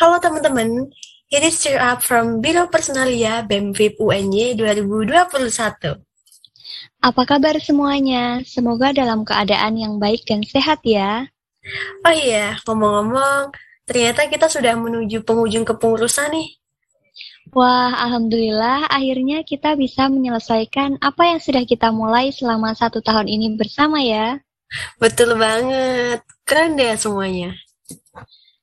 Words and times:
Halo 0.00 0.16
teman-teman, 0.16 0.88
ini 1.28 1.48
Cheer 1.52 1.76
Up 1.76 2.00
from 2.00 2.40
Biro 2.40 2.72
Personalia 2.72 3.44
BEM 3.44 3.76
VIP 3.76 4.00
UNY 4.00 4.56
2021. 4.56 6.00
Apa 7.04 7.22
kabar 7.28 7.60
semuanya? 7.60 8.40
Semoga 8.48 8.96
dalam 8.96 9.28
keadaan 9.28 9.76
yang 9.76 10.00
baik 10.00 10.24
dan 10.24 10.40
sehat 10.40 10.80
ya. 10.88 11.28
Oh 12.00 12.16
iya, 12.16 12.56
ngomong-ngomong, 12.64 13.52
ternyata 13.84 14.24
kita 14.24 14.48
sudah 14.48 14.72
menuju 14.72 15.20
penghujung 15.20 15.68
kepengurusan 15.68 16.32
nih. 16.32 16.48
Wah, 17.52 17.92
Alhamdulillah 18.00 18.88
akhirnya 18.88 19.44
kita 19.44 19.76
bisa 19.76 20.08
menyelesaikan 20.08 20.96
apa 21.04 21.28
yang 21.28 21.44
sudah 21.44 21.68
kita 21.68 21.92
mulai 21.92 22.32
selama 22.32 22.72
satu 22.72 23.04
tahun 23.04 23.28
ini 23.28 23.52
bersama 23.52 24.00
ya. 24.00 24.40
Betul 24.96 25.36
banget, 25.36 26.24
keren 26.48 26.80
deh 26.80 26.96
semuanya. 26.96 27.52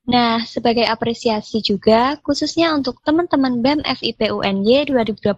Nah, 0.08 0.40
sebagai 0.48 0.88
apresiasi 0.88 1.60
juga, 1.60 2.16
khususnya 2.24 2.72
untuk 2.72 3.04
teman-teman 3.04 3.60
BEM 3.60 3.80
FIP 3.84 4.32
UNY 4.32 4.88
2021, 4.88 5.36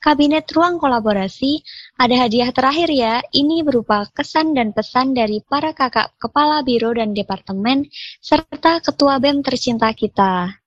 Kabinet 0.00 0.48
Ruang 0.56 0.80
Kolaborasi, 0.80 1.60
ada 2.00 2.16
hadiah 2.16 2.48
terakhir 2.48 2.88
ya. 2.88 3.20
Ini 3.28 3.60
berupa 3.68 4.08
kesan 4.16 4.56
dan 4.56 4.72
pesan 4.72 5.12
dari 5.12 5.44
para 5.44 5.76
kakak 5.76 6.16
kepala 6.16 6.64
biro 6.64 6.96
dan 6.96 7.12
departemen, 7.12 7.84
serta 8.24 8.80
ketua 8.80 9.20
BEM 9.20 9.44
tercinta 9.44 9.92
kita. 9.92 10.64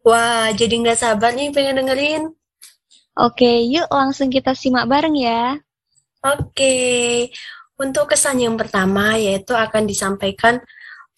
Wah, 0.00 0.48
jadi 0.56 0.80
nggak 0.80 0.96
sabar 0.96 1.36
nih 1.36 1.52
pengen 1.52 1.84
dengerin. 1.84 2.22
Oke, 3.20 3.68
yuk 3.68 3.84
langsung 3.92 4.32
kita 4.32 4.56
simak 4.56 4.88
bareng 4.88 5.12
ya. 5.12 5.60
Oke, 6.24 7.28
untuk 7.76 8.08
kesan 8.08 8.40
yang 8.40 8.56
pertama 8.56 9.20
yaitu 9.20 9.52
akan 9.52 9.84
disampaikan 9.84 10.56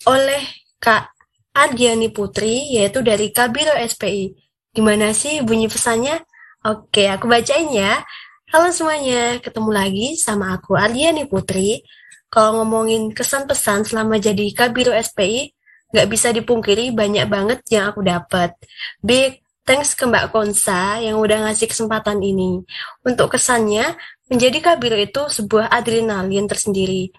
oleh 0.03 0.62
Kak 0.83 1.12
Ardiani 1.52 2.09
Putri, 2.09 2.73
yaitu 2.73 3.05
dari 3.05 3.29
Kabiro 3.29 3.77
SPI. 3.77 4.33
Gimana 4.73 5.12
sih 5.12 5.45
bunyi 5.45 5.69
pesannya? 5.69 6.25
Oke, 6.64 7.05
aku 7.12 7.28
bacain 7.28 7.69
ya. 7.69 8.00
Halo 8.48 8.72
semuanya, 8.72 9.36
ketemu 9.36 9.69
lagi 9.69 10.17
sama 10.17 10.56
aku 10.56 10.81
Ardiani 10.81 11.28
Putri. 11.28 11.84
Kalau 12.33 12.64
ngomongin 12.64 13.12
kesan-pesan 13.12 13.84
selama 13.84 14.17
jadi 14.17 14.48
Kabiro 14.56 14.97
SPI, 14.97 15.53
nggak 15.92 16.09
bisa 16.09 16.33
dipungkiri 16.33 16.89
banyak 16.97 17.28
banget 17.28 17.61
yang 17.69 17.92
aku 17.92 18.00
dapat. 18.00 18.56
Big 19.05 19.44
thanks 19.69 19.92
ke 19.92 20.09
Mbak 20.09 20.33
Konsa 20.33 21.05
yang 21.05 21.20
udah 21.20 21.53
ngasih 21.53 21.69
kesempatan 21.69 22.16
ini. 22.25 22.64
Untuk 23.05 23.37
kesannya, 23.37 23.92
menjadi 24.33 24.72
Kabiro 24.72 24.97
itu 24.97 25.28
sebuah 25.28 25.69
adrenalin 25.69 26.48
tersendiri. 26.48 27.12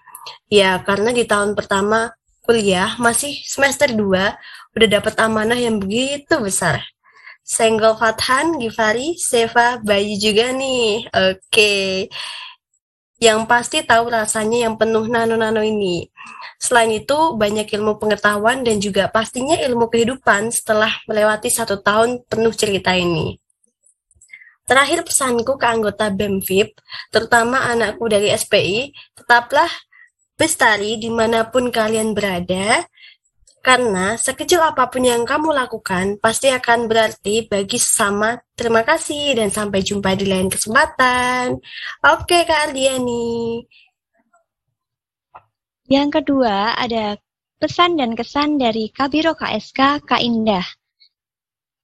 Ya, 0.50 0.82
karena 0.82 1.14
di 1.14 1.22
tahun 1.22 1.54
pertama 1.54 2.10
kuliah 2.44 2.94
masih 3.00 3.40
semester 3.48 3.88
2 3.88 4.76
udah 4.76 4.88
dapat 4.88 5.14
amanah 5.16 5.56
yang 5.56 5.80
begitu 5.80 6.36
besar. 6.38 6.84
Senggol 7.44 7.96
Fathan, 7.96 8.56
Givari, 8.56 9.16
Seva, 9.20 9.80
Bayi 9.80 10.16
juga 10.16 10.52
nih. 10.52 11.08
Oke. 11.12 12.08
Yang 13.20 13.40
pasti 13.48 13.78
tahu 13.84 14.08
rasanya 14.12 14.68
yang 14.68 14.80
penuh 14.80 15.04
nano-nano 15.08 15.60
ini. 15.60 16.08
Selain 16.56 16.88
itu, 16.88 17.36
banyak 17.36 17.68
ilmu 17.68 18.00
pengetahuan 18.00 18.64
dan 18.64 18.80
juga 18.80 19.12
pastinya 19.12 19.60
ilmu 19.60 19.92
kehidupan 19.92 20.48
setelah 20.48 20.88
melewati 21.04 21.52
satu 21.52 21.84
tahun 21.84 22.24
penuh 22.24 22.52
cerita 22.56 22.96
ini. 22.96 23.36
Terakhir 24.64 25.04
pesanku 25.04 25.60
ke 25.60 25.66
anggota 25.68 26.08
BEMFIP, 26.08 26.80
terutama 27.12 27.68
anakku 27.68 28.08
dari 28.08 28.32
SPI, 28.32 28.96
tetaplah 29.12 29.68
Bestari 30.34 30.98
di 30.98 31.10
mana 31.14 31.46
pun 31.46 31.70
kalian 31.70 32.10
berada, 32.10 32.82
karena 33.64 34.20
sekecil 34.20 34.60
apa 34.60 34.92
pun 34.92 35.08
yang 35.08 35.24
kamu 35.24 35.56
lakukan 35.56 36.20
pasti 36.20 36.52
akan 36.52 36.84
berarti 36.84 37.48
bagi 37.48 37.80
sesama. 37.80 38.36
Terima 38.52 38.84
kasih 38.84 39.40
dan 39.40 39.48
sampai 39.48 39.80
jumpa 39.80 40.12
di 40.20 40.28
lain 40.28 40.52
kesempatan. 40.52 41.56
Oke 42.04 42.44
Kak 42.44 42.68
Ardiani. 42.68 43.64
Yang 45.88 46.08
kedua 46.20 46.76
ada 46.76 47.16
pesan 47.56 47.96
dan 47.96 48.12
kesan 48.12 48.60
dari 48.60 48.92
Kabiro 48.92 49.32
KSK 49.32 50.04
Kak 50.04 50.20
Indah. 50.20 50.66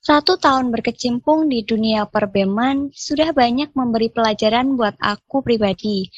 Satu 0.04 0.36
tahun 0.36 0.68
berkecimpung 0.68 1.48
di 1.48 1.64
dunia 1.64 2.04
perbeman 2.04 2.92
sudah 2.92 3.32
banyak 3.32 3.72
memberi 3.72 4.12
pelajaran 4.12 4.76
buat 4.76 5.00
aku 5.00 5.40
pribadi 5.40 6.12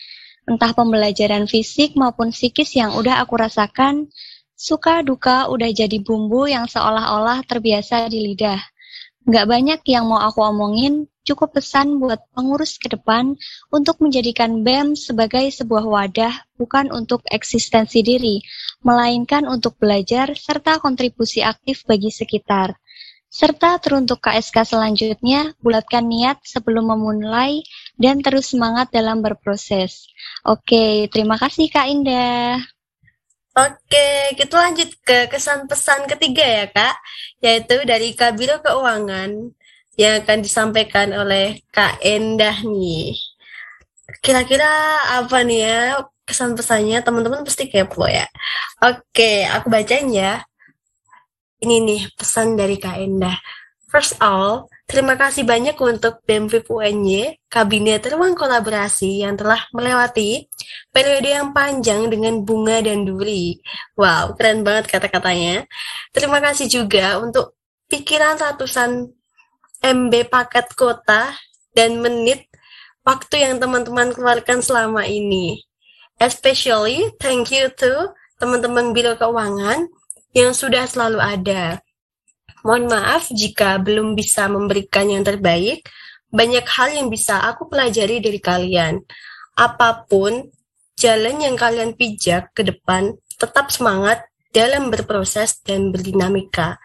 entah 0.48 0.74
pembelajaran 0.74 1.46
fisik 1.46 1.94
maupun 1.94 2.34
psikis 2.34 2.74
yang 2.74 2.98
udah 2.98 3.22
aku 3.22 3.38
rasakan, 3.38 4.10
suka 4.58 5.02
duka 5.06 5.46
udah 5.50 5.70
jadi 5.70 6.02
bumbu 6.02 6.50
yang 6.50 6.66
seolah-olah 6.66 7.46
terbiasa 7.46 8.10
di 8.10 8.32
lidah. 8.32 8.58
Gak 9.22 9.46
banyak 9.46 9.80
yang 9.86 10.10
mau 10.10 10.18
aku 10.18 10.42
omongin, 10.42 11.06
cukup 11.22 11.54
pesan 11.54 12.02
buat 12.02 12.18
pengurus 12.34 12.74
ke 12.74 12.90
depan 12.90 13.38
untuk 13.70 14.02
menjadikan 14.02 14.66
BEM 14.66 14.98
sebagai 14.98 15.46
sebuah 15.46 15.86
wadah 15.86 16.34
bukan 16.58 16.90
untuk 16.90 17.22
eksistensi 17.30 18.02
diri, 18.02 18.42
melainkan 18.82 19.46
untuk 19.46 19.78
belajar 19.78 20.34
serta 20.34 20.82
kontribusi 20.82 21.38
aktif 21.38 21.86
bagi 21.86 22.10
sekitar 22.10 22.74
serta 23.32 23.80
teruntuk 23.80 24.20
KSK 24.20 24.76
selanjutnya, 24.76 25.56
bulatkan 25.64 26.04
niat 26.04 26.44
sebelum 26.44 26.92
memulai 26.92 27.64
dan 27.96 28.20
terus 28.20 28.52
semangat 28.52 28.92
dalam 28.92 29.24
berproses. 29.24 30.04
Oke, 30.44 31.08
terima 31.08 31.40
kasih 31.40 31.72
Kak 31.72 31.88
Indah. 31.88 32.60
Oke, 33.56 34.36
kita 34.36 34.52
lanjut 34.60 34.92
ke 35.00 35.32
kesan 35.32 35.64
pesan 35.64 36.04
ketiga 36.08 36.44
ya 36.44 36.66
Kak, 36.68 36.96
yaitu 37.40 37.80
dari 37.88 38.12
Kabiro 38.12 38.60
Keuangan 38.60 39.32
yang 39.96 40.24
akan 40.24 40.38
disampaikan 40.44 41.12
oleh 41.16 41.60
Kak 41.72 42.04
Endah 42.04 42.60
nih. 42.64 43.16
Kira-kira 44.20 44.68
apa 45.20 45.40
nih 45.40 45.60
ya 45.64 45.78
kesan 46.28 46.52
pesannya 46.52 47.00
teman-teman 47.00 47.44
pasti 47.44 47.68
kepo 47.68 48.04
ya. 48.08 48.28
Oke, 48.84 49.48
aku 49.48 49.72
bacain 49.72 50.08
ya. 50.12 50.44
Ini 51.62 51.78
nih 51.78 52.02
pesan 52.18 52.58
dari 52.58 52.74
Kak 52.74 52.98
Endah. 52.98 53.38
First 53.86 54.18
all, 54.18 54.66
terima 54.90 55.14
kasih 55.14 55.46
banyak 55.46 55.78
untuk 55.78 56.18
BEMFIP 56.26 56.66
UNY, 56.66 57.38
Kabinet 57.46 58.02
Ruang 58.10 58.34
Kolaborasi 58.34 59.22
yang 59.22 59.38
telah 59.38 59.62
melewati 59.70 60.50
periode 60.90 61.30
yang 61.30 61.54
panjang 61.54 62.10
dengan 62.10 62.42
bunga 62.42 62.82
dan 62.82 63.06
duri. 63.06 63.62
Wow, 63.94 64.34
keren 64.34 64.66
banget 64.66 64.90
kata-katanya. 64.90 65.62
Terima 66.10 66.42
kasih 66.42 66.66
juga 66.66 67.22
untuk 67.22 67.54
pikiran 67.86 68.42
ratusan 68.42 69.06
MB 69.86 70.12
paket 70.34 70.66
kota 70.74 71.30
dan 71.70 72.02
menit 72.02 72.50
waktu 73.06 73.46
yang 73.46 73.62
teman-teman 73.62 74.10
keluarkan 74.10 74.66
selama 74.66 75.06
ini. 75.06 75.62
Especially 76.18 77.06
thank 77.22 77.54
you 77.54 77.70
to 77.78 78.10
teman-teman 78.42 78.90
Biro 78.90 79.14
Keuangan 79.14 79.86
yang 80.32 80.56
sudah 80.56 80.88
selalu 80.88 81.20
ada. 81.20 81.80
Mohon 82.64 82.96
maaf 82.96 83.28
jika 83.28 83.76
belum 83.80 84.16
bisa 84.16 84.48
memberikan 84.48 85.08
yang 85.08 85.22
terbaik. 85.22 85.84
Banyak 86.32 86.64
hal 86.64 86.96
yang 86.96 87.12
bisa 87.12 87.44
aku 87.44 87.68
pelajari 87.68 88.24
dari 88.24 88.40
kalian. 88.40 89.04
Apa 89.52 90.08
pun 90.08 90.48
jalan 90.96 91.36
yang 91.44 91.60
kalian 91.60 91.92
pijak 91.92 92.56
ke 92.56 92.64
depan, 92.64 93.12
tetap 93.36 93.68
semangat 93.68 94.24
dalam 94.52 94.92
berproses 94.92 95.58
dan 95.64 95.88
berdinamika. 95.88 96.76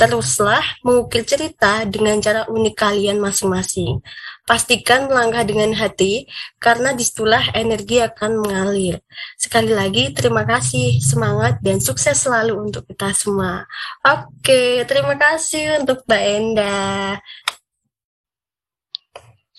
Teruslah 0.00 0.64
mengukir 0.80 1.22
cerita 1.28 1.84
dengan 1.84 2.16
cara 2.18 2.48
unik 2.48 2.74
kalian 2.74 3.20
masing-masing. 3.20 4.00
Pastikan 4.48 5.06
melangkah 5.06 5.44
dengan 5.44 5.76
hati, 5.76 6.24
karena 6.56 6.96
di 6.96 7.04
situlah 7.04 7.52
energi 7.52 8.00
akan 8.00 8.40
mengalir. 8.40 8.98
Sekali 9.36 9.70
lagi, 9.76 10.10
terima 10.16 10.48
kasih, 10.48 10.98
semangat, 10.98 11.60
dan 11.60 11.78
sukses 11.78 12.16
selalu 12.16 12.56
untuk 12.56 12.88
kita 12.88 13.12
semua. 13.12 13.68
Oke, 14.00 14.82
terima 14.88 15.14
kasih 15.14 15.84
untuk 15.84 16.02
Mbak 16.08 16.22
Enda. 16.24 17.20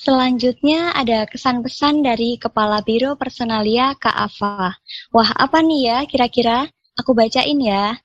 Selanjutnya 0.01 0.97
ada 0.97 1.29
kesan-pesan 1.29 2.01
dari 2.01 2.41
Kepala 2.41 2.81
Biro 2.81 3.13
Personalia 3.13 3.93
Kak 3.93 4.17
Ava. 4.17 4.73
Wah, 5.13 5.29
apa 5.37 5.61
nih 5.61 5.81
ya 5.93 5.97
kira-kira? 6.09 6.65
Aku 7.01 7.17
bacain 7.17 7.57
ya. 7.57 7.97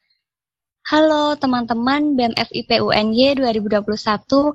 Halo 0.88 1.36
teman-teman 1.36 2.16
BEM 2.16 2.32
FIP 2.32 2.80
UNY 2.80 3.36
2021 3.36 3.92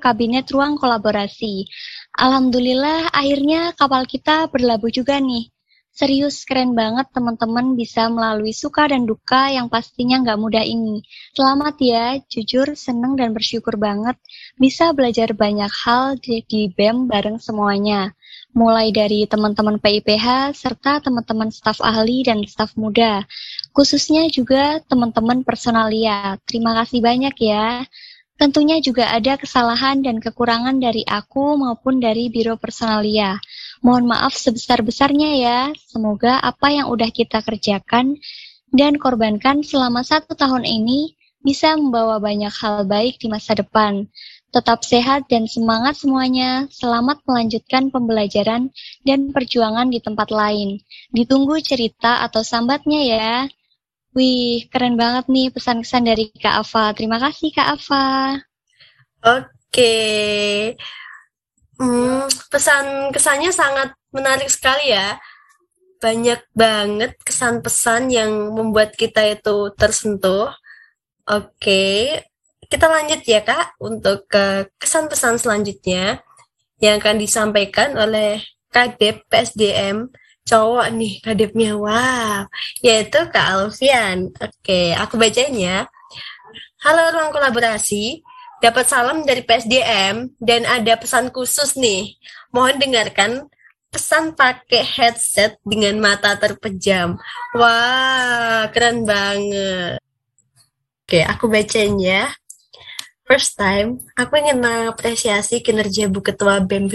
Kabinet 0.01 0.49
Ruang 0.49 0.81
Kolaborasi. 0.81 1.69
Alhamdulillah 2.17 3.13
akhirnya 3.13 3.69
kapal 3.77 4.09
kita 4.09 4.49
berlabuh 4.49 4.89
juga 4.89 5.21
nih. 5.21 5.53
Serius 5.93 6.41
keren 6.49 6.73
banget 6.73 7.13
teman-teman 7.13 7.77
bisa 7.77 8.09
melalui 8.09 8.49
suka 8.49 8.89
dan 8.89 9.05
duka 9.05 9.53
yang 9.53 9.69
pastinya 9.69 10.17
nggak 10.25 10.41
mudah 10.41 10.65
ini. 10.65 11.05
Selamat 11.37 11.77
ya, 11.77 12.17
jujur 12.25 12.73
seneng 12.73 13.13
dan 13.21 13.37
bersyukur 13.37 13.77
banget 13.77 14.17
bisa 14.57 14.89
belajar 14.89 15.37
banyak 15.37 15.69
hal 15.69 16.17
di, 16.17 16.41
di 16.49 16.65
BEM 16.73 17.05
bareng 17.05 17.37
semuanya. 17.37 18.17
Mulai 18.51 18.91
dari 18.91 19.23
teman-teman 19.23 19.79
PIPH 19.79 20.51
serta 20.51 20.99
teman-teman 20.99 21.47
staf 21.55 21.79
ahli 21.79 22.27
dan 22.27 22.43
staf 22.43 22.75
muda. 22.75 23.23
Khususnya 23.71 24.27
juga 24.27 24.83
teman-teman 24.91 25.47
personalia. 25.47 26.35
Terima 26.43 26.75
kasih 26.83 26.99
banyak 26.99 27.35
ya. 27.39 27.87
Tentunya 28.35 28.81
juga 28.81 29.07
ada 29.13 29.37
kesalahan 29.37 30.01
dan 30.01 30.17
kekurangan 30.17 30.81
dari 30.81 31.05
aku 31.07 31.61
maupun 31.61 32.01
dari 32.01 32.27
Biro 32.27 32.57
Personalia. 32.57 33.37
Mohon 33.79 34.17
maaf 34.17 34.33
sebesar-besarnya 34.35 35.29
ya. 35.39 35.59
Semoga 35.77 36.41
apa 36.41 36.73
yang 36.75 36.91
udah 36.91 37.07
kita 37.13 37.39
kerjakan 37.45 38.17
dan 38.73 38.97
korbankan 38.97 39.63
selama 39.63 40.01
satu 40.03 40.35
tahun 40.35 40.67
ini 40.67 41.15
bisa 41.45 41.77
membawa 41.77 42.17
banyak 42.17 42.51
hal 42.51 42.83
baik 42.83 43.21
di 43.21 43.29
masa 43.29 43.53
depan. 43.53 44.09
Tetap 44.51 44.83
sehat 44.83 45.31
dan 45.31 45.47
semangat 45.47 46.03
semuanya. 46.03 46.67
Selamat 46.67 47.23
melanjutkan 47.23 47.87
pembelajaran 47.87 48.67
dan 49.07 49.31
perjuangan 49.31 49.87
di 49.87 50.03
tempat 50.03 50.27
lain. 50.27 50.83
Ditunggu 51.15 51.63
cerita 51.63 52.19
atau 52.19 52.43
sambatnya 52.43 52.99
ya. 52.99 53.29
Wih, 54.11 54.67
keren 54.67 54.99
banget 54.99 55.31
nih 55.31 55.55
pesan-pesan 55.55 56.03
dari 56.03 56.35
Kak 56.35 56.67
Ava. 56.67 56.91
Terima 56.91 57.15
kasih 57.15 57.47
Kak 57.55 57.79
Ava. 57.79 58.07
Oke. 59.23 59.95
Hmm, 61.79 62.27
pesan 62.51 63.15
kesannya 63.15 63.55
sangat 63.55 63.95
menarik 64.11 64.51
sekali 64.51 64.91
ya. 64.91 65.15
Banyak 66.03 66.43
banget 66.51 67.15
kesan 67.23 67.63
pesan 67.63 68.11
yang 68.11 68.51
membuat 68.51 68.99
kita 68.99 69.23
itu 69.31 69.71
tersentuh. 69.79 70.51
Oke, 71.23 72.19
kita 72.71 72.87
lanjut 72.87 73.19
ya 73.27 73.43
Kak 73.43 73.75
untuk 73.83 74.31
ke 74.31 74.71
kesan 74.79 75.11
pesan 75.11 75.35
selanjutnya 75.35 76.23
yang 76.79 77.03
akan 77.03 77.19
disampaikan 77.19 77.99
oleh 77.99 78.39
Kadep 78.71 79.27
PSDM 79.27 80.07
cowok 80.47 80.87
nih 80.95 81.19
kadepnya 81.19 81.75
wow 81.75 82.47
yaitu 82.79 83.19
Kak 83.27 83.45
Alfian 83.59 84.31
oke 84.39 84.81
aku 84.95 85.19
bacain 85.19 85.53
ya 85.53 85.85
halo 86.81 87.11
ruang 87.11 87.35
kolaborasi 87.35 88.23
dapat 88.61 88.85
salam 88.85 89.25
dari 89.25 89.41
PSDM 89.41 90.37
dan 90.37 90.69
ada 90.69 90.93
pesan 90.95 91.33
khusus 91.33 91.73
nih. 91.75 92.13
Mohon 92.53 92.77
dengarkan 92.77 93.31
pesan 93.89 94.37
pakai 94.37 94.85
headset 94.85 95.57
dengan 95.65 95.97
mata 95.97 96.37
terpejam. 96.37 97.17
Wah, 97.57 98.69
keren 98.69 99.03
banget. 99.03 99.97
Oke, 101.03 101.25
aku 101.25 101.49
bacain 101.49 101.97
ya. 101.99 102.29
First 103.31 103.55
time, 103.55 103.95
aku 104.19 104.43
ingin 104.43 104.59
mengapresiasi 104.59 105.63
kinerja 105.63 106.11
Bu 106.11 106.19
Ketua 106.19 106.59
BEM 106.67 106.91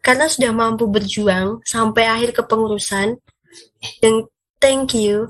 karena 0.00 0.24
sudah 0.32 0.48
mampu 0.48 0.88
berjuang 0.88 1.60
sampai 1.60 2.08
akhir 2.08 2.32
kepengurusan. 2.40 3.20
Dan 4.00 4.24
thank 4.56 4.96
you 4.96 5.28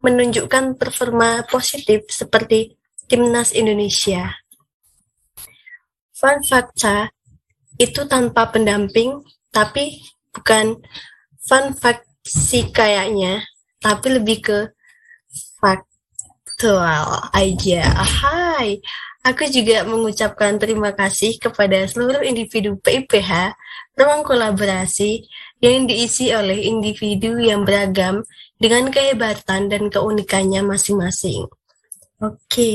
menunjukkan 0.00 0.80
performa 0.80 1.44
positif 1.52 2.08
seperti 2.08 2.72
Timnas 3.04 3.52
Indonesia. 3.52 4.32
Fun 6.16 6.40
facta 6.48 7.12
itu 7.76 8.08
tanpa 8.08 8.48
pendamping, 8.48 9.20
tapi 9.52 10.00
bukan 10.32 10.80
fun 11.44 11.76
fact 11.76 12.08
sih 12.24 12.72
kayaknya, 12.72 13.44
tapi 13.84 14.16
lebih 14.16 14.40
ke 14.40 14.58
faktual 16.64 17.28
aja. 17.36 17.92
Hai, 17.92 18.80
aku 19.20 19.44
juga 19.52 19.84
mengucapkan 19.84 20.56
terima 20.56 20.96
kasih 20.96 21.36
kepada 21.36 21.84
seluruh 21.84 22.24
individu 22.24 22.80
PIPH 22.80 23.52
ruang 24.00 24.24
kolaborasi 24.24 25.28
yang 25.60 25.84
diisi 25.84 26.32
oleh 26.32 26.64
individu 26.64 27.36
yang 27.36 27.68
beragam 27.68 28.24
dengan 28.56 28.88
kehebatan 28.88 29.68
dan 29.68 29.92
keunikannya 29.92 30.64
masing-masing. 30.64 31.44
Oke, 32.24 32.72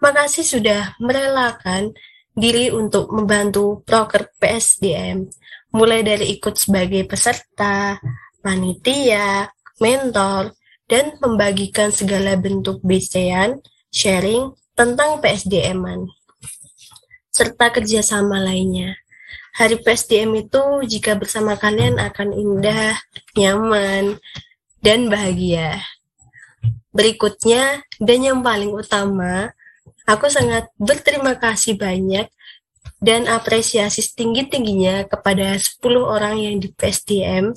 makasih 0.00 0.48
sudah 0.48 0.96
merelakan 0.96 1.92
diri 2.32 2.72
untuk 2.72 3.12
membantu 3.12 3.84
proker 3.84 4.32
PSDM, 4.40 5.28
mulai 5.76 6.00
dari 6.00 6.40
ikut 6.40 6.56
sebagai 6.56 7.04
peserta, 7.04 8.00
panitia, 8.40 9.44
mentor, 9.76 10.56
dan 10.88 11.14
membagikan 11.20 11.92
segala 11.92 12.34
bentuk 12.34 12.80
bisayan, 12.80 13.60
sharing 13.92 14.56
tentang 14.72 15.20
PSDM-an, 15.20 16.08
serta 17.28 17.70
kerjasama 17.70 18.40
lainnya. 18.40 18.96
Hari 19.54 19.82
PSDM 19.84 20.48
itu 20.48 20.62
jika 20.86 21.18
bersama 21.18 21.58
kalian 21.58 22.00
akan 22.00 22.30
indah, 22.32 22.96
nyaman, 23.36 24.16
dan 24.80 25.12
bahagia. 25.12 25.82
Berikutnya, 26.94 27.84
dan 28.00 28.18
yang 28.24 28.40
paling 28.40 28.72
utama, 28.72 29.52
aku 30.08 30.30
sangat 30.32 30.70
berterima 30.78 31.36
kasih 31.36 31.76
banyak 31.76 32.30
dan 32.98 33.26
apresiasi 33.30 34.02
setinggi-tingginya 34.02 35.06
kepada 35.06 35.54
10 35.58 35.78
orang 36.02 36.38
yang 36.38 36.56
di 36.58 36.70
PSDM 36.74 37.54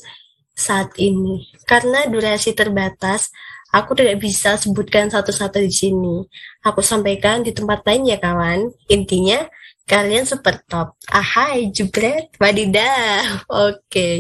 saat 0.62 0.94
ini. 1.02 1.50
Karena 1.66 2.06
durasi 2.06 2.54
terbatas, 2.54 3.34
aku 3.74 3.98
tidak 3.98 4.22
bisa 4.22 4.54
sebutkan 4.62 5.10
satu-satu 5.10 5.58
di 5.58 5.74
sini. 5.74 6.22
Aku 6.62 6.86
sampaikan 6.86 7.42
di 7.42 7.50
tempat 7.50 7.82
lain 7.82 8.14
ya 8.14 8.22
kawan. 8.22 8.70
Intinya, 8.94 9.42
kalian 9.90 10.30
super 10.30 10.62
top. 10.70 10.94
Ahai, 11.10 11.74
jubret, 11.74 12.30
wadidah. 12.38 13.42
Oke. 13.50 13.82
Okay. 13.90 14.16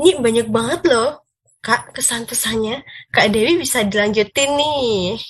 Ini 0.00 0.16
banyak 0.16 0.48
banget 0.48 0.80
loh 0.88 1.28
Kak, 1.60 1.92
kesan-pesannya 1.92 2.80
Kak 3.12 3.28
Dewi 3.36 3.60
bisa 3.60 3.84
dilanjutin 3.84 4.56
nih. 4.56 5.20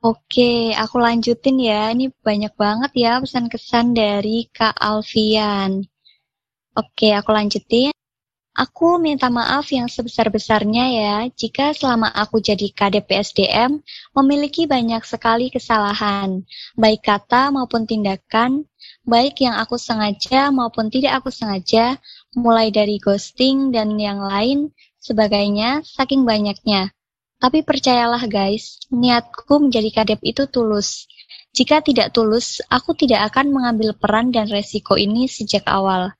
Oke, 0.00 0.72
aku 0.72 0.96
lanjutin 0.96 1.60
ya. 1.60 1.92
Ini 1.92 2.08
banyak 2.24 2.56
banget 2.56 2.92
ya 2.96 3.20
pesan-kesan 3.20 3.92
dari 3.92 4.48
Kak 4.48 4.72
Alfian. 4.80 5.84
Oke, 6.72 7.12
aku 7.12 7.36
lanjutin. 7.36 7.92
Aku 8.60 9.00
minta 9.00 9.32
maaf 9.32 9.72
yang 9.72 9.88
sebesar-besarnya 9.88 10.84
ya 10.92 11.16
jika 11.32 11.72
selama 11.72 12.12
aku 12.12 12.44
jadi 12.44 12.68
KDPSDM 12.68 13.80
memiliki 14.12 14.68
banyak 14.68 15.00
sekali 15.00 15.48
kesalahan, 15.48 16.44
baik 16.76 17.00
kata 17.00 17.48
maupun 17.56 17.88
tindakan, 17.88 18.68
baik 19.08 19.40
yang 19.40 19.56
aku 19.56 19.80
sengaja 19.80 20.52
maupun 20.52 20.92
tidak 20.92 21.24
aku 21.24 21.32
sengaja, 21.32 21.96
mulai 22.36 22.68
dari 22.68 23.00
ghosting 23.00 23.72
dan 23.72 23.96
yang 23.96 24.20
lain 24.20 24.76
sebagainya, 25.00 25.80
saking 25.80 26.28
banyaknya. 26.28 26.92
Tapi 27.40 27.64
percayalah 27.64 28.28
guys, 28.28 28.76
niatku 28.92 29.56
menjadi 29.56 30.04
kadep 30.04 30.20
itu 30.20 30.44
tulus. 30.52 31.08
Jika 31.56 31.80
tidak 31.80 32.12
tulus, 32.12 32.60
aku 32.68 32.92
tidak 32.92 33.32
akan 33.32 33.56
mengambil 33.56 33.96
peran 33.96 34.28
dan 34.36 34.52
resiko 34.52 35.00
ini 35.00 35.24
sejak 35.32 35.64
awal. 35.64 36.12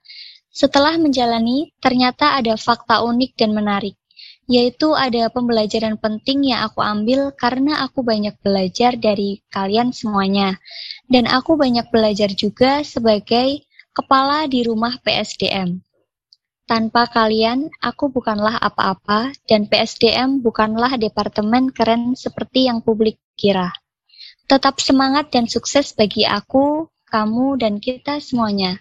Setelah 0.50 0.99
menjalani, 0.99 1.71
ternyata 1.78 2.37
ada 2.37 2.59
fakta 2.59 3.07
unik 3.07 3.38
dan 3.38 3.54
menarik 3.54 3.95
yaitu 4.50 4.99
ada 4.99 5.30
pembelajaran 5.30 5.95
penting 5.95 6.50
yang 6.50 6.66
aku 6.66 6.83
ambil 6.83 7.30
karena 7.38 7.87
aku 7.87 8.02
banyak 8.02 8.35
belajar 8.42 8.99
dari 8.99 9.47
kalian 9.47 9.95
semuanya. 9.95 10.59
Dan 11.07 11.30
aku 11.30 11.54
banyak 11.54 11.87
belajar 11.95 12.35
juga 12.35 12.83
sebagai 12.83 13.62
kepala 13.95 14.50
di 14.50 14.66
rumah 14.66 14.99
PSDM. 15.07 15.78
Tanpa 16.66 17.07
kalian, 17.07 17.71
aku 17.78 18.11
bukanlah 18.11 18.59
apa-apa 18.59 19.35
dan 19.47 19.71
PSDM 19.71 20.42
bukanlah 20.42 20.99
departemen 20.99 21.71
keren 21.71 22.19
seperti 22.19 22.66
yang 22.66 22.83
publik 22.83 23.23
kira. 23.38 23.71
Tetap 24.50 24.83
semangat 24.83 25.30
dan 25.30 25.47
sukses 25.47 25.95
bagi 25.95 26.26
aku, 26.26 26.90
kamu, 27.07 27.59
dan 27.59 27.78
kita 27.83 28.19
semuanya. 28.19 28.78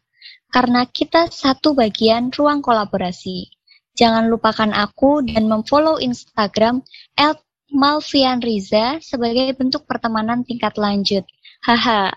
Karena 0.49 0.85
kita 0.89 1.29
satu 1.29 1.77
bagian 1.77 2.33
ruang 2.33 2.65
kolaborasi. 2.65 3.49
Jangan 3.93 4.31
lupakan 4.31 4.71
aku 4.73 5.21
dan 5.25 5.45
memfollow 5.45 6.01
Instagram 6.01 6.81
@malvianriza 7.69 8.97
sebagai 9.03 9.53
bentuk 9.53 9.85
pertemanan 9.85 10.41
tingkat 10.41 10.73
lanjut. 10.79 11.21
Haha, 11.61 12.15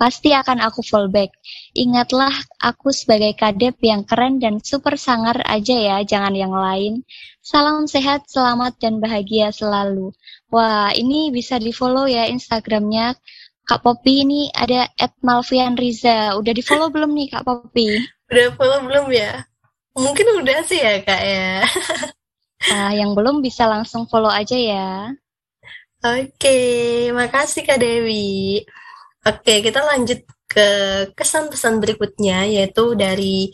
pasti 0.00 0.32
akan 0.32 0.64
aku 0.64 0.80
fallback. 0.80 1.30
Ingatlah 1.76 2.32
aku 2.58 2.88
sebagai 2.90 3.36
kadep 3.36 3.76
yang 3.84 4.02
keren 4.08 4.40
dan 4.40 4.58
super 4.64 4.96
sangar 4.96 5.38
aja 5.44 5.76
ya, 5.76 5.96
jangan 6.02 6.32
yang 6.32 6.56
lain. 6.56 7.04
Salam 7.44 7.84
sehat, 7.84 8.24
selamat, 8.32 8.80
dan 8.80 8.98
bahagia 8.98 9.52
selalu. 9.52 10.10
Wah, 10.48 10.90
ini 10.96 11.28
bisa 11.28 11.60
di 11.60 11.76
follow 11.76 12.08
ya 12.08 12.24
Instagramnya 12.26 13.12
Kak 13.68 13.84
Poppy 13.84 14.24
ini 14.24 14.48
ada 14.56 14.88
at 14.96 15.12
Malvian 15.20 15.76
Riza. 15.76 16.32
Udah 16.40 16.52
di 16.56 16.64
follow 16.64 16.88
belum 16.88 17.12
nih 17.12 17.28
Kak 17.36 17.44
Poppy? 17.44 18.00
Udah 18.32 18.48
follow 18.56 18.80
belum 18.88 19.12
ya? 19.12 19.44
Mungkin 19.92 20.40
udah 20.40 20.64
sih 20.64 20.80
ya 20.80 21.04
kak 21.04 21.20
ya. 21.20 21.68
Nah, 22.72 22.90
yang 23.00 23.12
belum 23.12 23.44
bisa 23.44 23.68
langsung 23.68 24.08
follow 24.08 24.32
aja 24.32 24.56
ya. 24.56 25.12
Oke, 26.00 26.58
makasih 27.12 27.66
Kak 27.66 27.82
Dewi. 27.82 28.62
Oke, 29.26 29.60
kita 29.60 29.82
lanjut 29.82 30.22
ke 30.46 30.68
kesan-pesan 31.12 31.82
berikutnya, 31.82 32.46
yaitu 32.46 32.94
dari 32.94 33.50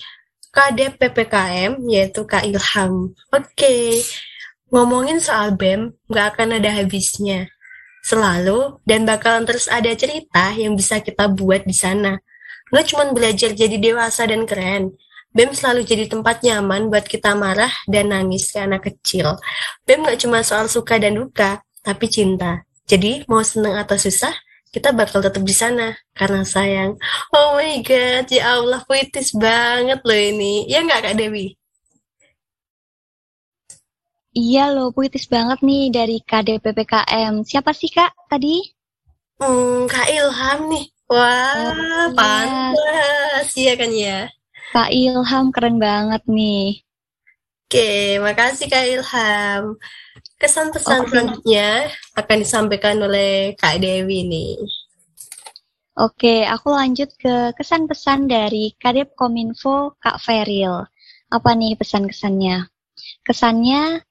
KD 0.52 0.94
PPKM, 1.00 1.80
yaitu 1.90 2.22
Kak 2.28 2.44
Ilham. 2.44 3.16
Oke, 3.32 4.04
ngomongin 4.70 5.18
soal 5.18 5.56
BEM, 5.56 5.96
nggak 6.06 6.36
akan 6.36 6.60
ada 6.60 6.70
habisnya. 6.70 7.50
Selalu, 8.04 8.84
dan 8.84 9.08
bakalan 9.08 9.48
terus 9.48 9.64
ada 9.72 9.88
cerita 9.96 10.52
yang 10.52 10.76
bisa 10.76 11.00
kita 11.00 11.32
buat 11.32 11.64
di 11.64 11.72
sana. 11.72 12.20
Nggak 12.68 12.86
cuma 12.92 13.04
belajar 13.16 13.56
jadi 13.56 13.80
dewasa 13.80 14.28
dan 14.28 14.44
keren, 14.44 14.92
BEM 15.34 15.50
selalu 15.50 15.82
jadi 15.82 16.06
tempat 16.06 16.46
nyaman 16.46 16.94
buat 16.94 17.10
kita 17.10 17.34
marah 17.34 17.72
dan 17.90 18.14
nangis 18.14 18.54
ke 18.54 18.62
anak 18.62 18.86
kecil. 18.86 19.34
BEM 19.82 20.06
nggak 20.06 20.18
cuma 20.22 20.46
soal 20.46 20.70
suka 20.70 20.94
dan 20.94 21.18
duka, 21.18 21.58
tapi 21.82 22.06
cinta. 22.06 22.62
Jadi 22.86 23.26
mau 23.26 23.42
seneng 23.42 23.74
atau 23.74 23.98
susah, 23.98 24.30
kita 24.70 24.94
bakal 24.94 25.18
tetap 25.26 25.42
di 25.42 25.50
sana 25.50 25.90
karena 26.14 26.46
sayang. 26.46 26.94
Oh 27.34 27.58
my 27.58 27.82
god, 27.82 28.30
ya 28.30 28.62
Allah 28.62 28.86
puitis 28.86 29.34
banget 29.34 30.06
loh 30.06 30.14
ini. 30.14 30.70
Ya 30.70 30.86
nggak 30.86 31.02
Kak 31.02 31.14
Dewi? 31.18 31.58
Iya 34.34 34.74
loh, 34.74 34.90
puitis 34.90 35.30
banget 35.30 35.62
nih 35.62 35.94
dari 35.94 36.18
KDPPKM. 36.18 37.46
Siapa 37.46 37.70
sih 37.70 37.86
Kak 37.86 38.10
tadi? 38.26 38.58
Hmm, 39.38 39.86
Kak 39.86 40.10
Ilham 40.10 40.74
nih. 40.74 40.90
Wah, 41.06 41.70
oh, 41.70 42.06
pantas. 42.18 43.46
Iya 43.54 43.78
kan 43.78 43.94
ya? 43.94 44.26
Kak 44.74 44.90
Ilham 44.90 45.54
keren 45.54 45.78
banget 45.78 46.26
nih. 46.26 46.82
Oke, 47.70 48.18
makasih 48.18 48.66
Kak 48.66 48.86
Ilham. 48.90 49.78
Kesan 50.34 50.74
pesan 50.74 51.06
okay. 51.06 51.10
selanjutnya 51.14 51.68
akan 52.18 52.36
disampaikan 52.42 52.98
oleh 53.06 53.54
Kak 53.54 53.78
Dewi 53.78 54.26
nih. 54.26 54.58
Oke, 55.94 56.42
aku 56.42 56.74
lanjut 56.74 57.06
ke 57.14 57.54
kesan 57.54 57.86
pesan 57.86 58.26
dari 58.26 58.74
Kadep 58.82 59.14
Kominfo 59.14 59.94
Kak 60.02 60.18
Feril. 60.18 60.90
Apa 61.30 61.54
nih 61.54 61.78
pesan-kesannya? 61.78 62.66
Kesannya, 63.22 64.02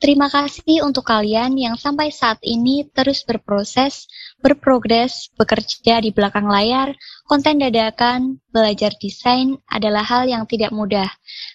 terima 0.00 0.26
kasih 0.32 0.82
untuk 0.82 1.06
kalian 1.06 1.54
yang 1.54 1.76
sampai 1.76 2.10
saat 2.10 2.40
ini 2.40 2.88
terus 2.90 3.22
berproses, 3.22 4.08
berprogres, 4.40 5.28
bekerja 5.36 6.00
di 6.00 6.10
belakang 6.10 6.48
layar, 6.48 6.96
konten 7.28 7.60
dadakan, 7.60 8.40
belajar 8.50 8.90
desain 8.98 9.60
adalah 9.70 10.02
hal 10.02 10.26
yang 10.26 10.48
tidak 10.48 10.72
mudah, 10.72 11.06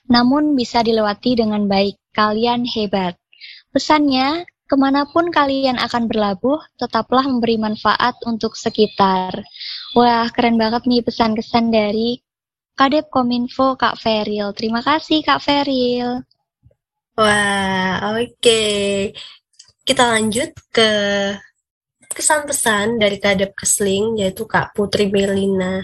namun 0.08 0.54
bisa 0.54 0.86
dilewati 0.86 1.36
dengan 1.36 1.66
baik. 1.66 1.98
Kalian 2.16 2.64
hebat. 2.64 3.20
Pesannya, 3.76 4.48
ke 4.66 4.76
mana 4.80 5.06
pun 5.06 5.30
kalian 5.30 5.78
akan 5.78 6.10
berlabuh, 6.10 6.58
tetaplah 6.80 7.28
memberi 7.28 7.60
manfaat 7.60 8.18
untuk 8.26 8.58
sekitar. 8.58 9.46
Wah, 9.94 10.26
keren 10.34 10.58
banget 10.58 10.90
nih 10.90 11.06
pesan-kesan 11.06 11.70
dari 11.70 12.24
Kadep 12.76 13.08
Kominfo 13.14 13.78
Kak 13.78 14.02
Feril. 14.02 14.52
Terima 14.58 14.82
kasih 14.82 15.22
Kak 15.22 15.40
Feril. 15.40 16.26
Wah, 17.16 18.12
oke. 18.12 18.36
Okay. 18.44 19.16
Kita 19.88 20.04
lanjut 20.12 20.52
ke 20.68 20.92
kesan-pesan 22.12 23.00
dari 23.00 23.24
Kadep 23.24 23.56
Kesling, 23.56 24.20
yaitu 24.20 24.44
Kak 24.44 24.76
Putri 24.76 25.08
Melina. 25.08 25.80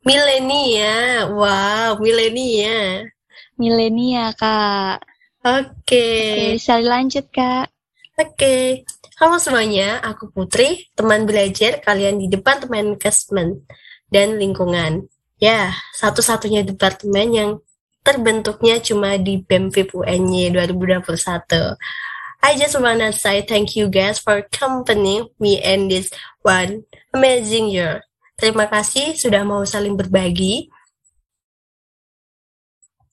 Milenia, 0.00 1.28
wow, 1.28 2.00
milenia. 2.00 3.04
Milenia, 3.60 4.32
Kak. 4.32 5.04
Oke. 5.44 5.68
Okay. 5.84 6.56
Oke, 6.56 6.56
bisa 6.56 6.80
dilanjut, 6.80 7.26
Kak. 7.28 7.68
Oke. 8.16 8.32
Okay. 8.32 8.66
Halo 9.20 9.36
semuanya, 9.36 10.00
aku 10.00 10.32
Putri, 10.32 10.88
teman 10.96 11.28
belajar 11.28 11.76
kalian 11.84 12.16
di 12.16 12.32
Departemen 12.32 12.96
Management 12.96 13.68
dan 14.08 14.40
Lingkungan. 14.40 15.04
Ya, 15.36 15.76
satu-satunya 16.00 16.64
departemen 16.64 17.28
yang 17.28 17.50
terbentuknya 18.00 18.80
cuma 18.80 19.20
di 19.20 19.40
BEM 19.44 19.72
VIP 19.72 19.96
UNY 19.96 20.52
2021. 20.52 21.76
I 22.40 22.56
just 22.56 22.76
wanna 22.80 23.12
say 23.12 23.44
thank 23.44 23.76
you 23.76 23.92
guys 23.92 24.16
for 24.16 24.40
accompanying 24.40 25.28
me 25.36 25.60
in 25.60 25.92
this 25.92 26.08
one 26.40 26.88
amazing 27.12 27.68
year. 27.68 28.00
Terima 28.40 28.64
kasih 28.64 29.12
sudah 29.12 29.44
mau 29.44 29.60
saling 29.68 30.00
berbagi, 30.00 30.72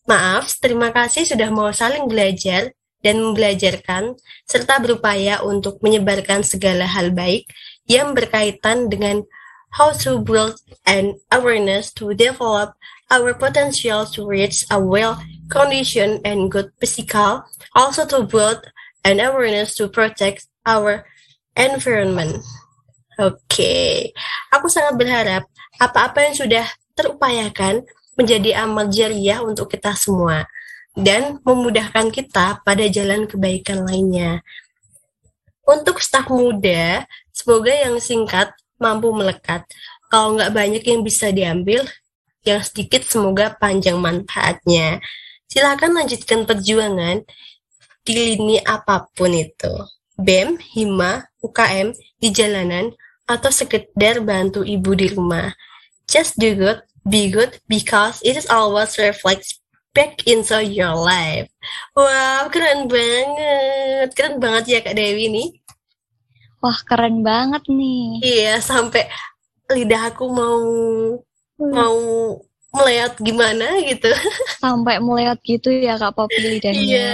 Maaf, 0.08 0.56
terima 0.64 0.96
kasih 0.96 1.28
sudah 1.28 1.52
mau 1.52 1.68
saling 1.76 2.08
belajar 2.08 2.72
dan 3.04 3.20
membelajarkan, 3.20 4.16
serta 4.48 4.80
berupaya 4.80 5.44
untuk 5.44 5.84
menyebarkan 5.84 6.48
segala 6.48 6.88
hal 6.88 7.12
baik 7.12 7.44
yang 7.92 8.16
berkaitan 8.16 8.88
dengan 8.88 9.28
how 9.76 9.92
to 9.92 10.24
build 10.24 10.56
an 10.88 11.20
awareness 11.28 11.92
to 11.92 12.16
develop 12.16 12.80
our 13.12 13.34
potential 13.34 14.06
to 14.14 14.28
reach 14.28 14.66
a 14.72 14.80
well 14.80 15.20
condition 15.48 16.20
and 16.28 16.52
good 16.52 16.72
physical, 16.80 17.44
also 17.76 18.06
to 18.08 18.28
build 18.28 18.60
an 19.08 19.24
awareness 19.24 19.76
to 19.80 19.88
protect 19.88 20.48
our 20.68 21.08
environment. 21.56 22.44
Oke, 23.18 23.42
okay. 23.50 23.94
aku 24.54 24.70
sangat 24.70 24.94
berharap 25.00 25.44
apa-apa 25.82 26.30
yang 26.30 26.36
sudah 26.38 26.66
terupayakan 26.94 27.82
menjadi 28.14 28.66
amal 28.66 28.90
jariah 28.90 29.42
untuk 29.42 29.74
kita 29.74 29.94
semua 29.98 30.46
dan 30.98 31.38
memudahkan 31.46 32.10
kita 32.10 32.62
pada 32.62 32.86
jalan 32.90 33.30
kebaikan 33.30 33.86
lainnya. 33.86 34.42
Untuk 35.66 36.02
staf 36.02 36.30
muda, 36.30 37.06
semoga 37.30 37.70
yang 37.70 38.02
singkat 38.02 38.50
mampu 38.82 39.14
melekat. 39.14 39.66
Kalau 40.10 40.34
nggak 40.34 40.54
banyak 40.54 40.84
yang 40.86 41.02
bisa 41.06 41.30
diambil, 41.30 41.86
yang 42.48 42.64
sedikit 42.64 43.04
semoga 43.04 43.52
panjang 43.60 44.00
manfaatnya. 44.00 45.04
Silakan 45.52 46.00
lanjutkan 46.00 46.48
perjuangan 46.48 47.24
di 48.08 48.14
lini 48.16 48.64
apa 48.64 49.12
pun 49.12 49.36
itu. 49.36 49.74
BEM, 50.18 50.58
HIMA, 50.58 51.28
UKM, 51.44 51.94
di 52.18 52.34
jalanan, 52.34 52.90
atau 53.28 53.52
sekedar 53.52 54.24
bantu 54.24 54.64
ibu 54.64 54.96
di 54.96 55.12
rumah. 55.12 55.52
Just 56.08 56.40
do 56.40 56.56
good 56.56 56.82
be 57.08 57.32
good 57.32 57.56
because 57.72 58.20
it 58.22 58.36
is 58.36 58.46
always 58.52 59.00
reflects 59.00 59.64
back 59.96 60.28
into 60.28 60.60
your 60.60 60.94
life. 60.94 61.48
Wow, 61.96 62.52
keren 62.52 62.92
banget. 62.92 64.12
Keren 64.14 64.38
banget 64.44 64.64
ya 64.68 64.80
Kak 64.84 64.94
Dewi 65.00 65.32
nih. 65.32 65.50
Wah, 66.60 66.78
keren 66.84 67.24
banget 67.24 67.64
nih. 67.72 68.20
Iya, 68.22 68.54
sampai 68.60 69.08
lidah 69.72 70.12
aku 70.12 70.28
mau. 70.28 70.62
Mau 71.58 71.98
meleot 72.74 73.14
gimana 73.22 73.68
gitu. 73.86 74.10
Sampai 74.64 75.02
meleot 75.02 75.40
gitu 75.42 75.74
ya 75.74 75.98
Kak 75.98 76.14
Popi 76.14 76.38
lidahnya. 76.38 76.82
Iya. 76.82 77.12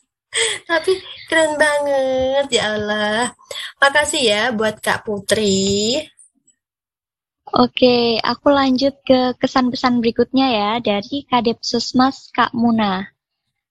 Tapi 0.68 0.92
keren 1.26 1.56
banget 1.56 2.46
ya 2.60 2.76
Allah. 2.76 3.32
Makasih 3.80 4.22
ya 4.22 4.42
buat 4.52 4.78
Kak 4.78 5.08
Putri. 5.08 6.00
Oke, 7.56 8.18
aku 8.20 8.50
lanjut 8.50 9.00
ke 9.06 9.32
kesan-pesan 9.38 10.02
berikutnya 10.02 10.46
ya 10.50 10.70
dari 10.82 11.24
Kadep 11.30 11.62
Susmas 11.62 12.28
Kak 12.34 12.50
Muna. 12.52 13.06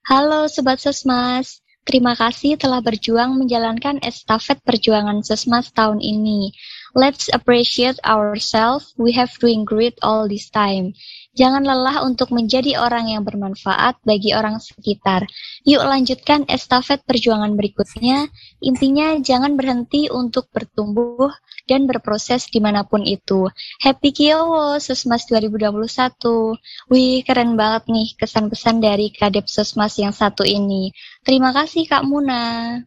Halo 0.08 0.48
Sobat 0.48 0.80
Susmas, 0.80 1.60
terima 1.84 2.16
kasih 2.16 2.56
telah 2.56 2.80
berjuang 2.80 3.36
menjalankan 3.36 4.00
estafet 4.00 4.64
perjuangan 4.64 5.22
Susmas 5.22 5.76
tahun 5.76 6.00
ini. 6.00 6.56
Let's 6.96 7.28
appreciate 7.28 8.00
ourselves, 8.08 8.96
we 8.96 9.12
have 9.20 9.36
doing 9.44 9.68
great 9.68 10.00
all 10.00 10.32
this 10.32 10.48
time. 10.48 10.96
Jangan 11.36 11.68
lelah 11.68 12.08
untuk 12.08 12.32
menjadi 12.32 12.80
orang 12.80 13.12
yang 13.12 13.28
bermanfaat 13.28 14.00
bagi 14.08 14.32
orang 14.32 14.64
sekitar. 14.64 15.28
Yuk 15.68 15.84
lanjutkan 15.84 16.48
estafet 16.48 17.04
perjuangan 17.04 17.60
berikutnya. 17.60 18.32
Intinya 18.64 19.20
jangan 19.20 19.60
berhenti 19.60 20.08
untuk 20.08 20.48
bertumbuh 20.56 21.36
dan 21.68 21.84
berproses 21.84 22.48
di 22.48 22.64
mana 22.64 22.88
pun 22.88 23.04
itu. 23.04 23.52
Happy 23.84 24.16
Kiowo 24.16 24.80
Sosmas 24.80 25.28
2021. 25.28 26.56
Wih, 26.88 27.28
keren 27.28 27.60
banget 27.60 27.92
nih 27.92 28.16
kesan-pesan 28.16 28.80
dari 28.80 29.12
Kadep 29.12 29.52
Sosmas 29.52 30.00
yang 30.00 30.16
satu 30.16 30.48
ini. 30.48 30.96
Terima 31.28 31.52
kasih 31.52 31.92
Kak 31.92 32.08
Muna. 32.08 32.80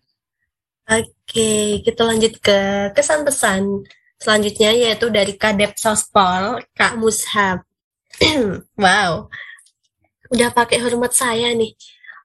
Oke, 0.88 1.85
kita 1.85 2.00
lanjut 2.09 2.41
ke 2.41 2.88
kesan-pesan 2.97 3.85
selanjutnya 4.19 4.75
yaitu 4.75 5.09
dari 5.09 5.39
Kadep 5.39 5.79
Sospol, 5.79 6.63
Kak 6.75 6.99
Mushab. 6.99 7.63
wow, 8.83 9.31
udah 10.35 10.51
pakai 10.53 10.83
hormat 10.83 11.15
saya 11.15 11.55
nih. 11.55 11.73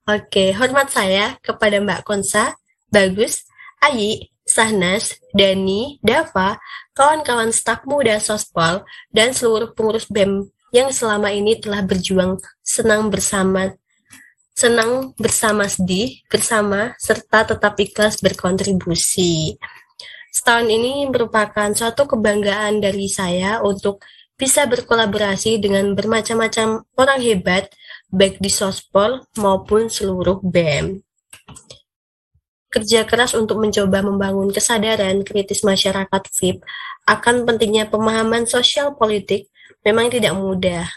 Oke, 0.04 0.52
hormat 0.52 0.92
saya 0.92 1.40
kepada 1.40 1.80
Mbak 1.80 2.04
Konsa, 2.04 2.58
Bagus, 2.92 3.48
Ayi, 3.80 4.34
Sahnas, 4.44 5.16
Dani, 5.32 6.04
Dava, 6.04 6.60
kawan-kawan 6.92 7.56
staf 7.56 7.88
muda 7.88 8.20
Sospol, 8.20 8.84
dan 9.16 9.32
seluruh 9.32 9.72
pengurus 9.72 10.12
BEM 10.12 10.52
yang 10.76 10.92
selama 10.92 11.32
ini 11.32 11.56
telah 11.62 11.86
berjuang 11.86 12.42
senang 12.66 13.08
bersama 13.08 13.72
senang 14.54 15.18
bersama 15.18 15.66
sedih 15.66 16.22
bersama 16.30 16.94
serta 17.02 17.56
tetap 17.56 17.74
ikhlas 17.78 18.22
berkontribusi. 18.22 19.58
Setahun 20.34 20.66
ini 20.66 21.06
merupakan 21.06 21.70
suatu 21.78 22.10
kebanggaan 22.10 22.82
dari 22.82 23.06
saya 23.06 23.62
untuk 23.62 24.02
bisa 24.34 24.66
berkolaborasi 24.66 25.62
dengan 25.62 25.94
bermacam-macam 25.94 26.90
orang 26.98 27.20
hebat 27.22 27.70
baik 28.10 28.42
di 28.42 28.50
Sospol 28.50 29.30
maupun 29.38 29.94
seluruh 29.94 30.42
BEM. 30.42 31.06
Kerja 32.66 33.06
keras 33.06 33.38
untuk 33.38 33.62
mencoba 33.62 34.02
membangun 34.02 34.50
kesadaran 34.50 35.22
kritis 35.22 35.62
masyarakat 35.62 36.26
VIP 36.34 36.66
akan 37.06 37.46
pentingnya 37.46 37.86
pemahaman 37.86 38.50
sosial 38.50 38.98
politik 38.98 39.54
memang 39.86 40.10
tidak 40.10 40.34
mudah. 40.34 40.90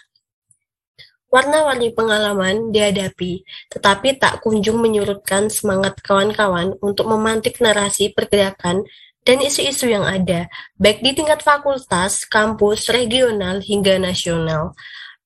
Warna-warni 1.29 1.93
pengalaman 1.93 2.73
dihadapi, 2.73 3.45
tetapi 3.69 4.17
tak 4.17 4.41
kunjung 4.41 4.81
menyurutkan 4.81 5.53
semangat 5.53 6.01
kawan-kawan 6.01 6.73
untuk 6.81 7.13
memantik 7.13 7.61
narasi 7.61 8.09
pergerakan 8.17 8.89
dan 9.27 9.43
isu-isu 9.43 9.91
yang 9.91 10.07
ada, 10.07 10.47
baik 10.79 11.03
di 11.03 11.11
tingkat 11.11 11.43
fakultas, 11.43 12.23
kampus, 12.31 12.87
regional, 12.95 13.59
hingga 13.59 13.99
nasional. 13.99 14.79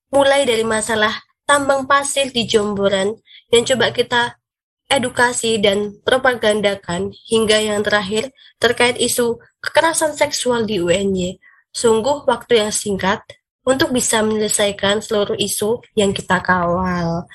Mulai 0.09 0.49
dari 0.49 0.65
masalah 0.65 1.21
tambang 1.45 1.85
pasir 1.85 2.33
di 2.33 2.49
Jomboran 2.49 3.13
yang 3.53 3.63
coba 3.63 3.93
kita 3.93 4.41
edukasi 4.89 5.61
dan 5.61 6.01
propagandakan, 6.01 7.13
hingga 7.29 7.61
yang 7.61 7.85
terakhir 7.85 8.33
terkait 8.57 8.97
isu 8.97 9.37
kekerasan 9.61 10.17
seksual 10.17 10.65
di 10.65 10.81
UNY. 10.81 11.37
Sungguh 11.71 12.27
waktu 12.27 12.59
yang 12.59 12.73
singkat, 12.73 13.23
untuk 13.61 13.93
bisa 13.93 14.25
menyelesaikan 14.25 15.05
seluruh 15.05 15.37
isu 15.37 15.79
yang 15.93 16.11
kita 16.11 16.41
kawal. 16.41 17.29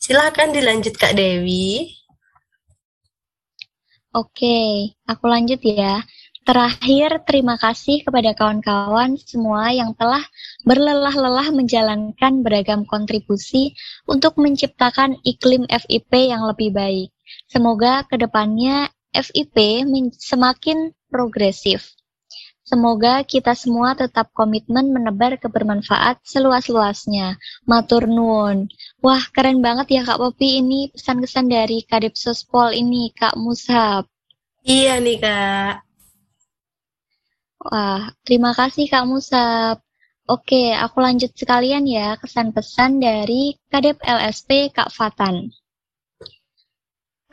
Silakan 0.00 0.56
dilanjut 0.56 0.96
Kak 0.96 1.12
Dewi. 1.12 1.97
Oke, 4.16 4.96
aku 5.04 5.24
lanjut 5.28 5.60
ya. 5.60 6.00
Terakhir, 6.48 7.28
terima 7.28 7.60
kasih 7.60 8.00
kepada 8.08 8.32
kawan-kawan 8.32 9.20
semua 9.20 9.68
yang 9.68 9.92
telah 9.92 10.24
berlelah-lelah 10.64 11.52
menjalankan 11.52 12.40
beragam 12.40 12.88
kontribusi 12.88 13.76
untuk 14.08 14.40
menciptakan 14.40 15.20
iklim 15.28 15.68
FIP 15.68 16.32
yang 16.32 16.48
lebih 16.48 16.72
baik. 16.72 17.12
Semoga 17.52 18.08
ke 18.08 18.16
depannya 18.16 18.88
FIP 19.12 19.84
semakin 20.16 20.96
progresif. 21.12 21.97
Semoga 22.68 23.24
kita 23.24 23.56
semua 23.56 23.96
tetap 23.96 24.28
komitmen 24.36 24.92
menebar 24.92 25.40
kebermanfaat 25.40 26.20
seluas-luasnya. 26.20 27.40
Matur 27.64 28.04
nuwun. 28.04 28.68
Wah, 29.00 29.24
keren 29.32 29.64
banget 29.64 29.96
ya 29.96 30.02
Kak 30.04 30.20
Popi 30.20 30.60
ini 30.60 30.92
pesan-kesan 30.92 31.48
dari 31.48 31.80
Kadep 31.88 32.12
Sospol 32.12 32.76
ini, 32.76 33.08
Kak 33.16 33.40
Mushab. 33.40 34.04
Iya 34.68 35.00
nih, 35.00 35.16
Kak. 35.16 35.88
Wah, 37.58 38.12
terima 38.28 38.52
kasih 38.52 38.84
Kak 38.84 39.08
Musab. 39.08 39.80
Oke, 40.28 40.76
aku 40.76 41.00
lanjut 41.00 41.32
sekalian 41.32 41.88
ya 41.88 42.20
kesan 42.20 42.52
pesan 42.52 43.00
dari 43.00 43.56
Kadep 43.72 43.96
LSP 44.04 44.68
Kak 44.76 44.92
Fatan. 44.92 45.56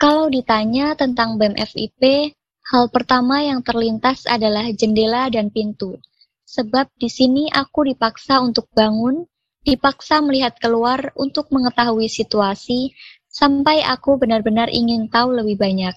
Kalau 0.00 0.32
ditanya 0.32 0.96
tentang 0.96 1.36
BEM 1.36 1.60
FIP, 1.60 2.32
Hal 2.66 2.90
pertama 2.90 3.46
yang 3.46 3.62
terlintas 3.62 4.26
adalah 4.26 4.66
jendela 4.74 5.30
dan 5.30 5.54
pintu. 5.54 6.02
Sebab 6.50 6.90
di 6.98 7.06
sini 7.06 7.46
aku 7.46 7.86
dipaksa 7.86 8.42
untuk 8.42 8.66
bangun, 8.74 9.22
dipaksa 9.62 10.18
melihat 10.18 10.58
keluar 10.58 11.14
untuk 11.14 11.46
mengetahui 11.54 12.10
situasi, 12.10 12.90
sampai 13.30 13.86
aku 13.86 14.18
benar-benar 14.18 14.66
ingin 14.70 15.06
tahu 15.06 15.38
lebih 15.38 15.62
banyak. 15.62 15.94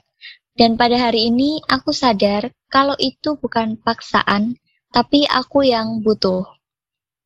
Dan 0.53 0.77
pada 0.77 1.09
hari 1.09 1.33
ini 1.33 1.57
aku 1.65 1.89
sadar 1.89 2.53
kalau 2.69 2.93
itu 3.01 3.33
bukan 3.41 3.81
paksaan, 3.81 4.53
tapi 4.93 5.25
aku 5.25 5.65
yang 5.65 6.05
butuh. 6.05 6.45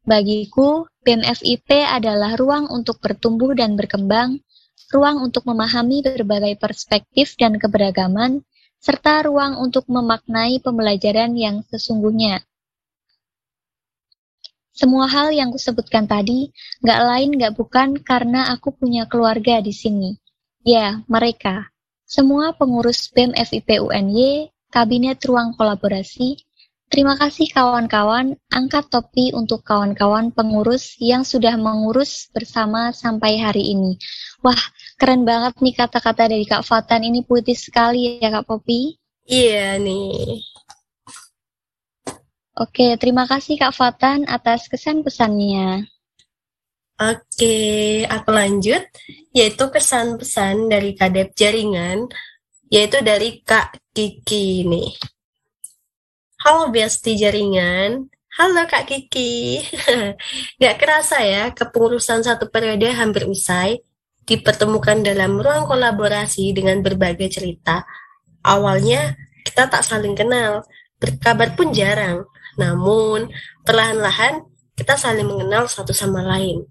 Bagiku, 0.07 0.87
BMFIP 1.03 1.83
adalah 1.83 2.39
ruang 2.39 2.71
untuk 2.71 3.03
bertumbuh 3.03 3.51
dan 3.55 3.75
berkembang, 3.75 4.39
ruang 4.91 5.19
untuk 5.19 5.43
memahami 5.43 5.99
berbagai 5.99 6.55
perspektif 6.59 7.35
dan 7.35 7.59
keberagaman, 7.59 8.43
serta 8.83 9.23
ruang 9.23 9.63
untuk 9.63 9.87
memaknai 9.87 10.59
pembelajaran 10.59 11.31
yang 11.39 11.63
sesungguhnya. 11.71 12.43
Semua 14.75 15.07
hal 15.07 15.31
yang 15.31 15.55
kusebutkan 15.55 16.03
tadi, 16.03 16.51
gak 16.83 16.99
lain 17.07 17.39
gak 17.39 17.55
bukan 17.55 17.95
karena 18.03 18.51
aku 18.51 18.75
punya 18.75 19.07
keluarga 19.07 19.63
di 19.63 19.71
sini. 19.71 20.19
Ya, 20.67 20.99
mereka. 21.07 21.71
Semua 22.03 22.51
pengurus 22.51 23.07
BEM 23.07 23.31
FIP 23.31 23.79
UNY, 23.79 24.51
Kabinet 24.67 25.23
Ruang 25.23 25.55
Kolaborasi, 25.55 26.43
Terima 26.93 27.17
kasih 27.17 27.49
kawan-kawan, 27.49 28.37
angkat 28.53 28.85
topi 28.85 29.33
untuk 29.33 29.65
kawan-kawan 29.65 30.29
pengurus 30.29 30.93
yang 31.01 31.25
sudah 31.25 31.57
mengurus 31.57 32.29
bersama 32.29 32.93
sampai 32.93 33.41
hari 33.41 33.73
ini. 33.73 33.97
Wah, 34.45 34.61
keren 35.03 35.27
banget 35.27 35.59
nih 35.59 35.75
kata-kata 35.75 36.31
dari 36.31 36.47
Kak 36.47 36.63
Fatan, 36.63 37.03
ini 37.03 37.27
puitis 37.27 37.67
sekali 37.67 38.23
ya 38.23 38.39
Kak 38.39 38.47
Popi. 38.47 38.95
Iya 39.27 39.75
nih. 39.75 40.39
Oke, 42.55 42.95
terima 42.95 43.27
kasih 43.27 43.59
Kak 43.59 43.75
Fatan 43.75 44.23
atas 44.31 44.71
kesan 44.71 45.03
pesannya. 45.03 45.83
Oke, 47.03 47.59
aku 48.07 48.31
lanjut, 48.31 48.79
yaitu 49.35 49.67
kesan 49.75 50.15
pesan 50.15 50.71
dari 50.71 50.95
Kadep 50.95 51.35
Jaringan, 51.35 52.07
yaitu 52.71 53.03
dari 53.03 53.43
Kak 53.43 53.75
Kiki 53.91 54.63
nih. 54.63 54.87
Halo 56.47 56.71
Besti 56.71 57.19
Jaringan, 57.19 58.07
halo 58.39 58.63
Kak 58.71 58.87
Kiki. 58.87 59.67
Gak 60.63 60.79
kerasa 60.79 61.19
ya, 61.27 61.51
kepengurusan 61.51 62.23
satu 62.23 62.47
periode 62.47 62.87
hampir 62.87 63.27
usai, 63.27 63.83
dipertemukan 64.23 65.03
dalam 65.03 65.39
ruang 65.39 65.67
kolaborasi 65.67 66.55
dengan 66.55 66.79
berbagai 66.79 67.27
cerita. 67.39 67.83
Awalnya, 68.43 69.15
kita 69.43 69.67
tak 69.67 69.83
saling 69.83 70.15
kenal, 70.15 70.63
berkabar 70.99 71.55
pun 71.55 71.75
jarang. 71.75 72.23
Namun, 72.55 73.31
perlahan-lahan 73.67 74.47
kita 74.73 74.95
saling 74.95 75.27
mengenal 75.27 75.67
satu 75.67 75.91
sama 75.91 76.23
lain. 76.23 76.63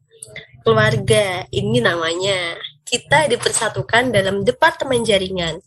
Keluarga, 0.63 1.45
ini 1.51 1.83
namanya. 1.83 2.57
Kita 2.87 3.27
dipersatukan 3.27 4.13
dalam 4.13 4.45
departemen 4.45 5.03
jaringan. 5.03 5.59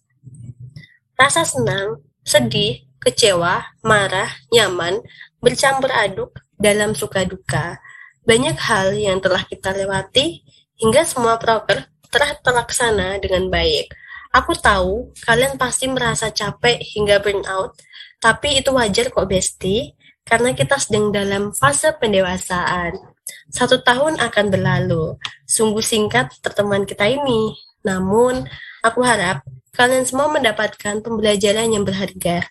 Rasa 1.18 1.44
senang, 1.44 2.06
sedih, 2.24 2.86
kecewa, 3.02 3.66
marah, 3.82 4.30
nyaman, 4.54 5.02
bercampur 5.42 5.90
aduk 5.92 6.38
dalam 6.56 6.96
suka 6.96 7.28
duka. 7.28 7.78
Banyak 8.26 8.58
hal 8.58 8.96
yang 8.96 9.22
telah 9.22 9.44
kita 9.46 9.76
lewati 9.76 10.45
hingga 10.80 11.08
semua 11.08 11.40
proker 11.40 11.88
telah 12.12 12.32
terlaksana 12.40 13.20
dengan 13.20 13.52
baik. 13.52 13.92
Aku 14.36 14.52
tahu 14.56 15.16
kalian 15.24 15.56
pasti 15.56 15.88
merasa 15.88 16.28
capek 16.28 16.84
hingga 16.84 17.24
burnout, 17.24 17.76
tapi 18.20 18.60
itu 18.60 18.72
wajar 18.76 19.08
kok 19.08 19.28
Besti, 19.32 19.96
karena 20.28 20.52
kita 20.52 20.76
sedang 20.76 21.14
dalam 21.14 21.56
fase 21.56 21.96
pendewasaan. 21.96 22.98
Satu 23.48 23.80
tahun 23.80 24.20
akan 24.20 24.46
berlalu, 24.52 25.16
sungguh 25.48 25.82
singkat 25.82 26.36
pertemuan 26.42 26.84
kita 26.84 27.08
ini. 27.08 27.56
Namun, 27.86 28.44
aku 28.82 29.00
harap 29.06 29.46
kalian 29.72 30.04
semua 30.04 30.28
mendapatkan 30.28 31.00
pembelajaran 31.00 31.72
yang 31.72 31.86
berharga. 31.86 32.44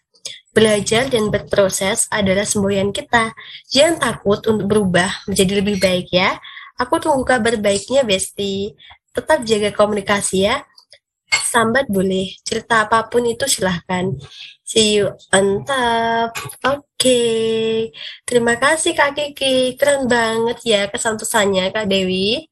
Belajar 0.54 1.10
dan 1.10 1.34
berproses 1.34 2.06
adalah 2.14 2.46
semboyan 2.46 2.94
kita. 2.94 3.34
Jangan 3.74 3.98
takut 3.98 4.38
untuk 4.46 4.70
berubah 4.70 5.26
menjadi 5.26 5.52
lebih 5.58 5.82
baik 5.82 6.14
ya. 6.14 6.38
Aku 6.78 6.98
tunggu 6.98 7.22
kabar 7.22 7.54
baiknya, 7.58 8.02
Besti. 8.02 8.74
Tetap 9.14 9.46
jaga 9.46 9.70
komunikasi 9.70 10.50
ya. 10.50 10.62
Sambat 11.30 11.87
boleh, 11.87 12.34
cerita 12.42 12.87
apa 12.87 13.06
pun 13.06 13.26
itu 13.26 13.46
silahkan. 13.46 14.10
See 14.66 14.98
you 14.98 15.10
on 15.30 15.62
top. 15.62 16.34
Oke. 16.66 16.82
Okay. 16.98 17.94
Terima 18.26 18.58
kasih 18.58 18.96
Kak 18.96 19.14
Kiki. 19.14 19.78
Keren 19.78 20.10
banget 20.10 20.58
ya 20.66 20.80
kesan 20.90 21.14
pesannya 21.14 21.70
Kak 21.70 21.87
Dewi. 21.87 22.48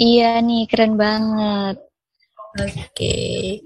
Iya 0.00 0.40
nih, 0.40 0.64
keren 0.66 0.96
banget. 0.96 1.76
Oke. 2.58 2.90
Okay. 2.90 3.62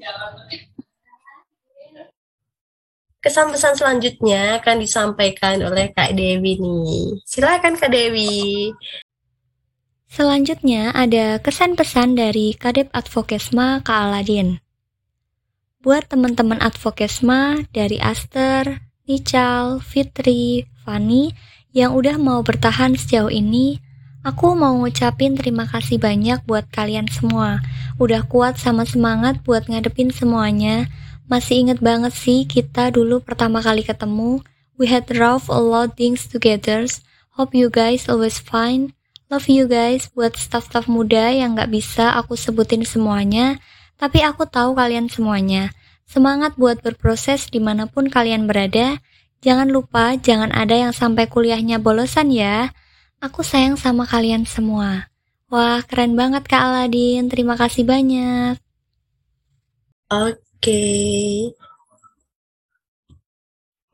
Kesan 3.24 3.48
pesan 3.56 3.72
selanjutnya 3.72 4.60
akan 4.60 4.84
disampaikan 4.84 5.56
oleh 5.64 5.88
Kak 5.96 6.12
Dewi 6.12 6.60
nih. 6.60 7.24
Silakan 7.24 7.80
Kak 7.80 7.88
Dewi. 7.88 8.68
Selanjutnya 10.12 10.92
ada 10.92 11.40
kesan 11.40 11.72
pesan 11.72 12.20
dari 12.20 12.52
Kadep 12.52 12.92
Advokesma 12.92 13.80
Kak 13.80 14.12
Aladin. 14.12 14.60
Buat 15.80 16.12
teman-teman 16.12 16.60
Advokesma 16.60 17.64
dari 17.72 17.96
Aster, 17.96 18.84
Nichal, 19.08 19.80
Fitri, 19.80 20.68
Fani 20.84 21.32
yang 21.72 21.96
udah 21.96 22.20
mau 22.20 22.44
bertahan 22.44 22.92
sejauh 22.92 23.32
ini. 23.32 23.80
Aku 24.20 24.52
mau 24.52 24.76
ngucapin 24.76 25.32
terima 25.32 25.64
kasih 25.64 25.96
banyak 25.96 26.44
buat 26.44 26.68
kalian 26.68 27.08
semua. 27.08 27.64
Udah 27.96 28.28
kuat 28.28 28.60
sama 28.60 28.84
semangat 28.84 29.40
buat 29.48 29.64
ngadepin 29.64 30.12
semuanya. 30.12 30.92
Masih 31.24 31.64
inget 31.64 31.80
banget 31.80 32.12
sih 32.12 32.44
kita 32.44 32.92
dulu 32.92 33.24
pertama 33.24 33.64
kali 33.64 33.80
ketemu. 33.80 34.44
We 34.76 34.90
had 34.90 35.08
rough 35.16 35.48
a 35.48 35.56
lot 35.56 35.96
things 35.96 36.28
together. 36.28 36.84
Hope 37.34 37.56
you 37.56 37.72
guys 37.72 38.06
always 38.10 38.36
fine. 38.36 38.92
Love 39.32 39.48
you 39.48 39.64
guys 39.64 40.12
buat 40.12 40.36
staff-staff 40.36 40.84
muda 40.84 41.32
yang 41.32 41.56
gak 41.56 41.72
bisa 41.72 42.12
aku 42.14 42.36
sebutin 42.36 42.84
semuanya. 42.84 43.56
Tapi 43.96 44.20
aku 44.20 44.44
tahu 44.44 44.76
kalian 44.76 45.08
semuanya. 45.08 45.72
Semangat 46.04 46.60
buat 46.60 46.84
berproses 46.84 47.48
di 47.48 47.58
mana 47.58 47.88
pun 47.88 48.12
kalian 48.12 48.44
berada. 48.44 49.00
Jangan 49.40 49.72
lupa, 49.72 50.14
jangan 50.20 50.52
ada 50.52 50.76
yang 50.76 50.92
sampai 50.92 51.26
kuliahnya 51.26 51.80
bolosan 51.80 52.28
ya. 52.28 52.70
Aku 53.24 53.40
sayang 53.40 53.80
sama 53.80 54.04
kalian 54.04 54.44
semua. 54.44 55.08
Wah, 55.48 55.80
keren 55.88 56.12
banget 56.14 56.44
Kak 56.44 56.60
Aladin. 56.60 57.32
Terima 57.32 57.56
kasih 57.56 57.88
banyak. 57.88 58.60
Oke. 60.12 60.44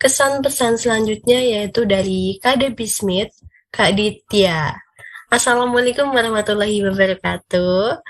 Kesan 0.00 0.40
pesan 0.40 0.80
selanjutnya 0.80 1.40
yaitu 1.40 1.84
dari 1.84 2.40
Smith, 2.88 3.32
Kak 3.68 3.96
Ditya. 3.96 4.72
Assalamualaikum 5.30 6.10
warahmatullahi 6.10 6.82
wabarakatuh. 6.82 8.00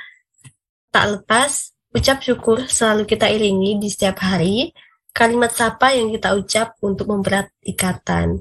Tak 0.88 1.04
lepas, 1.12 1.76
ucap 1.92 2.24
syukur 2.24 2.64
selalu 2.64 3.04
kita 3.04 3.28
iringi 3.28 3.76
di 3.76 3.92
setiap 3.92 4.22
hari, 4.24 4.72
kalimat 5.12 5.52
sapa 5.52 5.92
yang 5.92 6.08
kita 6.14 6.32
ucap 6.32 6.78
untuk 6.80 7.10
memperat 7.12 7.52
ikatan. 7.60 8.40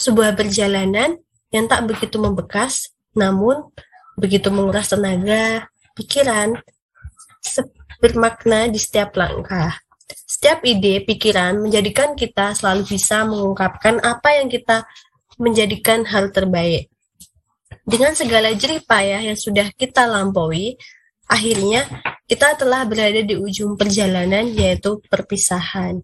Sebuah 0.00 0.34
perjalanan 0.34 1.14
yang 1.54 1.70
tak 1.70 1.86
begitu 1.86 2.18
membekas, 2.18 2.90
namun 3.14 3.70
begitu 4.18 4.50
menguras 4.50 4.90
tenaga, 4.90 5.70
pikiran, 5.94 6.58
bermakna 7.98 8.70
di 8.70 8.78
setiap 8.78 9.14
langkah. 9.18 9.78
Setiap 10.08 10.64
ide, 10.64 11.04
pikiran 11.04 11.60
menjadikan 11.60 12.16
kita 12.16 12.56
selalu 12.56 12.88
bisa 12.88 13.26
mengungkapkan 13.28 14.00
apa 14.00 14.40
yang 14.40 14.48
kita 14.48 14.88
menjadikan 15.36 16.06
hal 16.08 16.32
terbaik. 16.32 16.88
Dengan 17.84 18.12
segala 18.12 18.52
jerih 18.52 18.84
payah 18.84 19.20
yang 19.24 19.36
sudah 19.36 19.68
kita 19.76 20.08
lampaui, 20.08 20.76
akhirnya 21.28 21.84
kita 22.28 22.56
telah 22.56 22.84
berada 22.84 23.24
di 23.24 23.36
ujung 23.36 23.76
perjalanan 23.76 24.48
yaitu 24.52 25.00
perpisahan. 25.08 26.00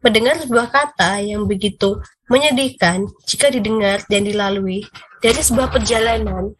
Mendengar 0.00 0.40
sebuah 0.40 0.72
kata 0.72 1.20
yang 1.22 1.44
begitu 1.44 2.00
menyedihkan 2.26 3.04
jika 3.28 3.52
didengar 3.52 4.00
dan 4.08 4.24
dilalui 4.24 4.86
dari 5.20 5.40
sebuah 5.42 5.70
perjalanan, 5.70 6.56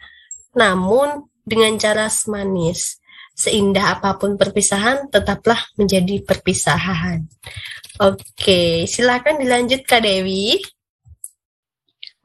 namun 0.54 1.24
dengan 1.42 1.74
cara 1.80 2.06
manis. 2.28 3.00
Seindah 3.40 3.96
apa 3.96 4.20
pun 4.20 4.36
perpisahan, 4.36 5.08
tetaplah 5.08 5.56
menjadi 5.80 6.20
perpisahan. 6.20 7.24
Oke, 7.96 8.84
silakan 8.84 9.40
dilanjut 9.40 9.80
Kak 9.88 10.04
Dewi. 10.04 10.60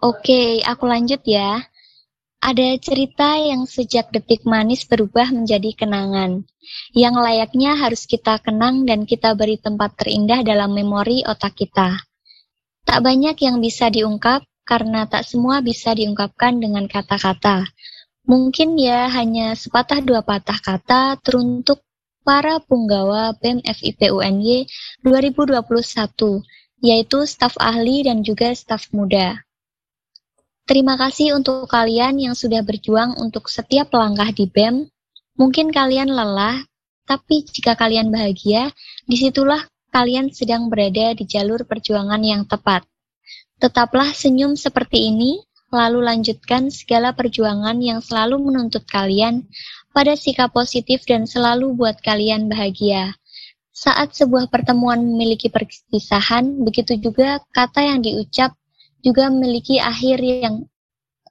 Oke, 0.03 0.59
aku 0.59 0.83
lanjut 0.91 1.23
ya. 1.23 1.63
Ada 2.43 2.77
cerita 2.83 3.39
yang 3.39 3.63
sejak 3.63 4.11
detik 4.11 4.43
manis 4.43 4.83
berubah 4.83 5.31
menjadi 5.31 5.71
kenangan, 5.73 6.43
yang 6.91 7.15
layaknya 7.15 7.79
harus 7.79 8.05
kita 8.05 8.37
kenang 8.43 8.83
dan 8.83 9.07
kita 9.07 9.33
beri 9.39 9.55
tempat 9.55 9.95
terindah 9.95 10.43
dalam 10.43 10.75
memori 10.75 11.23
otak 11.23 11.57
kita. 11.57 12.05
Tak 12.85 12.99
banyak 13.01 13.39
yang 13.39 13.63
bisa 13.63 13.89
diungkap 13.89 14.45
karena 14.61 15.09
tak 15.09 15.25
semua 15.25 15.63
bisa 15.65 15.95
diungkapkan 15.97 16.61
dengan 16.61 16.85
kata-kata. 16.85 17.65
Mungkin 18.25 18.73
ya 18.81 19.05
hanya 19.13 19.53
sepatah 19.53 20.01
dua 20.01 20.25
patah 20.25 20.57
kata 20.57 21.21
teruntuk 21.21 21.85
para 22.25 22.57
punggawa 22.57 23.37
BEM 23.37 23.61
FIP 23.61 24.09
UNY 24.09 24.65
2021, 25.05 26.41
yaitu 26.81 27.19
staf 27.29 27.53
ahli 27.61 28.01
dan 28.01 28.25
juga 28.25 28.49
staf 28.57 28.89
muda. 28.89 29.45
Terima 30.65 30.97
kasih 30.97 31.37
untuk 31.37 31.69
kalian 31.69 32.17
yang 32.17 32.33
sudah 32.33 32.65
berjuang 32.65 33.13
untuk 33.21 33.45
setiap 33.45 33.93
langkah 33.93 34.33
di 34.33 34.49
BEM. 34.49 34.89
Mungkin 35.37 35.69
kalian 35.69 36.09
lelah, 36.09 36.65
tapi 37.05 37.45
jika 37.45 37.77
kalian 37.77 38.09
bahagia, 38.09 38.73
di 39.05 39.21
situlah 39.21 39.61
kalian 39.93 40.33
sedang 40.33 40.73
berada 40.73 41.13
di 41.13 41.29
jalur 41.29 41.69
perjuangan 41.69 42.25
yang 42.25 42.49
tepat. 42.49 42.81
Tetaplah 43.61 44.09
senyum 44.17 44.57
seperti 44.57 45.13
ini, 45.13 45.45
lalu 45.75 46.07
lanjutkan 46.07 46.71
segala 46.71 47.11
perjuangan 47.11 47.75
yang 47.83 47.99
selalu 47.99 48.39
menuntut 48.39 48.87
kalian 48.87 49.43
pada 49.91 50.15
sikap 50.15 50.55
positif 50.55 51.03
dan 51.03 51.27
selalu 51.27 51.75
buat 51.75 51.99
kalian 51.99 52.47
bahagia. 52.47 53.15
Saat 53.75 54.15
sebuah 54.15 54.47
pertemuan 54.47 55.03
memiliki 55.03 55.51
perpisahan, 55.51 56.63
begitu 56.63 56.95
juga 56.95 57.43
kata 57.51 57.83
yang 57.83 57.99
diucap 57.99 58.55
juga 59.03 59.27
memiliki 59.27 59.83
akhir 59.83 60.23
yang 60.23 60.63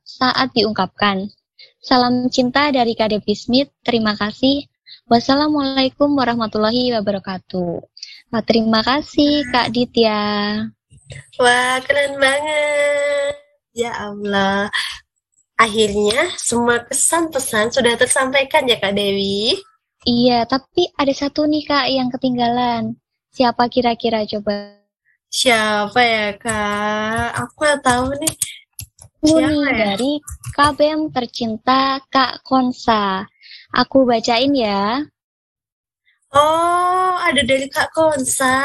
saat 0.04 0.52
diungkapkan. 0.52 1.32
Salam 1.80 2.28
cinta 2.28 2.68
dari 2.68 2.92
KDP 2.92 3.32
Smith, 3.32 3.72
terima 3.80 4.12
kasih. 4.12 4.68
Wassalamualaikum 5.08 6.12
warahmatullahi 6.12 6.92
wabarakatuh. 6.96 7.80
Terima 8.44 8.80
kasih 8.80 9.44
Kak 9.52 9.68
Ditya. 9.72 10.20
Wah, 11.36 11.76
keren 11.84 12.16
banget. 12.16 13.43
Ya 13.74 13.90
Allah. 13.90 14.70
Akhirnya 15.58 16.30
semua 16.38 16.86
pesan-pesan 16.86 17.74
sudah 17.74 17.98
tersampaikan 17.98 18.70
ya 18.70 18.78
Kak 18.78 18.94
Dewi. 18.94 19.58
Iya, 20.06 20.46
tapi 20.46 20.94
ada 20.94 21.10
satu 21.10 21.42
nih 21.50 21.66
Kak 21.66 21.86
yang 21.90 22.06
ketinggalan. 22.14 22.94
Siapa 23.34 23.66
kira-kira 23.66 24.22
coba? 24.30 24.78
Siapa 25.26 25.98
ya 25.98 26.38
Kak? 26.38 27.34
Aku 27.34 27.66
tahu 27.82 28.14
nih. 28.22 28.34
Siapa 29.26 29.50
ya? 29.50 29.74
dari 29.74 30.22
KBM 30.54 31.10
tercinta 31.10 31.98
Kak 32.06 32.46
Konsa. 32.46 33.26
Aku 33.74 34.06
bacain 34.06 34.54
ya. 34.54 35.02
Oh, 36.30 37.14
ada 37.18 37.42
dari 37.42 37.66
Kak 37.66 37.90
Konsa. 37.90 38.62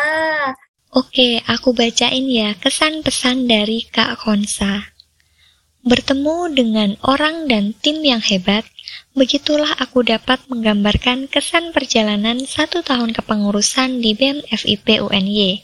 Oke, 0.94 1.42
aku 1.50 1.74
bacain 1.74 2.30
ya 2.30 2.54
kesan 2.62 3.02
pesan 3.02 3.50
dari 3.50 3.90
Kak 3.90 4.22
Konsa. 4.22 4.99
Bertemu 5.80 6.52
dengan 6.52 6.90
orang 7.08 7.48
dan 7.48 7.72
tim 7.72 8.04
yang 8.04 8.20
hebat, 8.20 8.68
begitulah 9.16 9.80
aku 9.80 10.04
dapat 10.04 10.44
menggambarkan 10.52 11.32
kesan 11.32 11.72
perjalanan 11.72 12.44
satu 12.44 12.84
tahun 12.84 13.16
kepengurusan 13.16 14.04
di 14.04 14.12
BEM 14.12 14.44
FIP 14.52 15.00
UNY. 15.00 15.64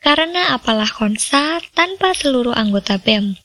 Karena 0.00 0.56
apalah 0.56 0.88
Konsa 0.88 1.60
tanpa 1.76 2.16
seluruh 2.16 2.56
anggota 2.56 2.96
BEM. 2.96 3.36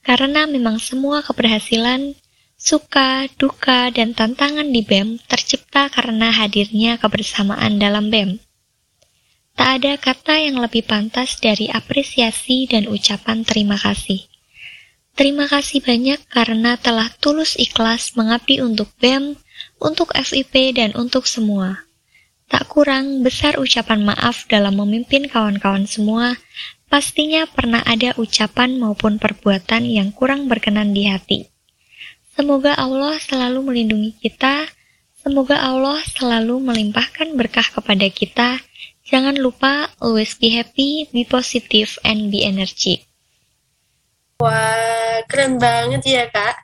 Karena 0.00 0.48
memang 0.48 0.80
semua 0.80 1.20
keberhasilan 1.20 2.16
Suka, 2.54 3.28
duka, 3.36 3.92
dan 3.92 4.16
tantangan 4.16 4.64
di 4.72 4.80
BEM 4.80 5.20
tercipta 5.28 5.92
karena 5.92 6.32
hadirnya 6.32 6.96
kebersamaan 6.96 7.76
dalam 7.76 8.08
BEM. 8.08 8.40
Tak 9.52 9.68
ada 9.82 9.92
kata 10.00 10.40
yang 10.40 10.56
lebih 10.56 10.88
pantas 10.88 11.36
dari 11.36 11.68
apresiasi 11.68 12.64
dan 12.64 12.88
ucapan 12.88 13.44
terima 13.44 13.76
kasih. 13.76 14.24
Terima 15.14 15.46
kasih 15.46 15.78
banyak 15.78 16.26
karena 16.26 16.74
telah 16.74 17.06
tulus 17.22 17.54
ikhlas 17.54 18.18
mengabdi 18.18 18.58
untuk 18.58 18.90
BEM, 18.98 19.38
untuk 19.78 20.10
FIP, 20.10 20.74
dan 20.74 20.90
untuk 20.98 21.30
semua. 21.30 21.86
Tak 22.50 22.66
kurang 22.66 23.22
besar 23.22 23.62
ucapan 23.62 24.02
maaf 24.02 24.50
dalam 24.50 24.74
memimpin 24.74 25.30
kawan-kawan 25.30 25.86
semua, 25.86 26.34
pastinya 26.90 27.46
pernah 27.46 27.86
ada 27.86 28.10
ucapan 28.18 28.74
maupun 28.74 29.22
perbuatan 29.22 29.86
yang 29.86 30.10
kurang 30.10 30.50
berkenan 30.50 30.90
di 30.90 31.06
hati. 31.06 31.46
Semoga 32.34 32.74
Allah 32.74 33.14
selalu 33.22 33.70
melindungi 33.70 34.18
kita. 34.18 34.66
Semoga 35.22 35.62
Allah 35.62 36.02
selalu 36.02 36.58
melimpahkan 36.58 37.38
berkah 37.38 37.70
kepada 37.70 38.10
kita. 38.10 38.58
Jangan 39.06 39.38
lupa 39.38 39.94
always 40.02 40.34
be 40.34 40.50
happy, 40.58 41.06
be 41.14 41.22
positive, 41.22 42.02
and 42.02 42.34
be 42.34 42.42
energy. 42.42 43.06
Wah, 44.42 45.18
keren 45.30 45.56
banget 45.62 46.02
ya 46.06 46.24
kak. 46.30 46.56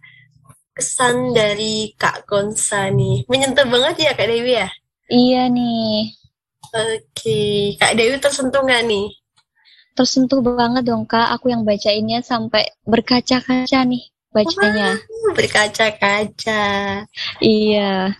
Kesan 0.74 1.36
dari 1.36 1.92
Kak 1.98 2.24
Konsa 2.24 2.88
nih. 2.88 3.28
Menyentuh 3.28 3.68
banget 3.68 4.10
ya 4.10 4.12
Kak 4.16 4.26
Dewi 4.26 4.56
ya? 4.56 4.68
Iya 5.10 5.50
nih. 5.52 6.14
Oke, 6.70 7.74
Kak 7.76 7.98
Dewi 7.98 8.16
tersentuh 8.16 8.62
nggak 8.62 8.86
nih? 8.86 9.06
Tersentuh 9.98 10.40
banget 10.40 10.86
dong 10.86 11.04
Kak. 11.04 11.36
Aku 11.36 11.52
yang 11.52 11.66
bacainnya 11.66 12.24
sampai 12.24 12.64
berkaca-kaca 12.86 13.84
nih 13.84 14.08
bacanya. 14.30 14.96
Wah, 14.96 15.32
berkaca-kaca. 15.34 16.64
Iya. 17.42 18.14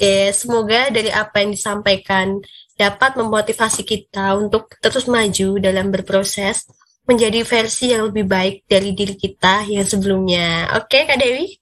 Oke, 0.00 0.32
semoga 0.32 0.88
dari 0.88 1.12
apa 1.12 1.44
yang 1.44 1.52
disampaikan 1.52 2.40
dapat 2.76 3.20
memotivasi 3.20 3.84
kita 3.84 4.32
untuk 4.40 4.72
terus 4.80 5.04
maju 5.04 5.60
dalam 5.60 5.92
berproses, 5.92 6.64
menjadi 7.10 7.42
versi 7.42 7.90
yang 7.90 8.06
lebih 8.06 8.30
baik 8.30 8.70
dari 8.70 8.94
diri 8.94 9.18
kita 9.18 9.66
yang 9.66 9.82
sebelumnya. 9.82 10.70
Oke, 10.78 11.02
Kak 11.02 11.18
Dewi? 11.18 11.58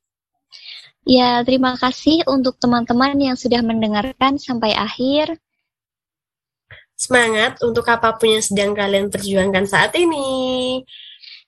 Ya, 1.09 1.41
terima 1.41 1.73
kasih 1.81 2.21
untuk 2.29 2.61
teman-teman 2.61 3.17
yang 3.17 3.33
sudah 3.33 3.65
mendengarkan 3.65 4.37
sampai 4.37 4.77
akhir. 4.77 5.41
Semangat 6.93 7.65
untuk 7.65 7.89
apa 7.89 8.13
pun 8.21 8.37
yang 8.37 8.45
sedang 8.45 8.77
kalian 8.77 9.09
perjuangkan 9.09 9.65
saat 9.65 9.97
ini. 9.97 10.85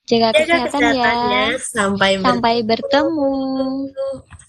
Jaga, 0.08 0.32
Jaga 0.32 0.64
kesehatan 0.64 1.16
ya. 1.28 1.46
Sampai, 1.60 2.16
Sampai 2.24 2.54
bertemu. 2.64 3.36
bertemu. 3.92 4.39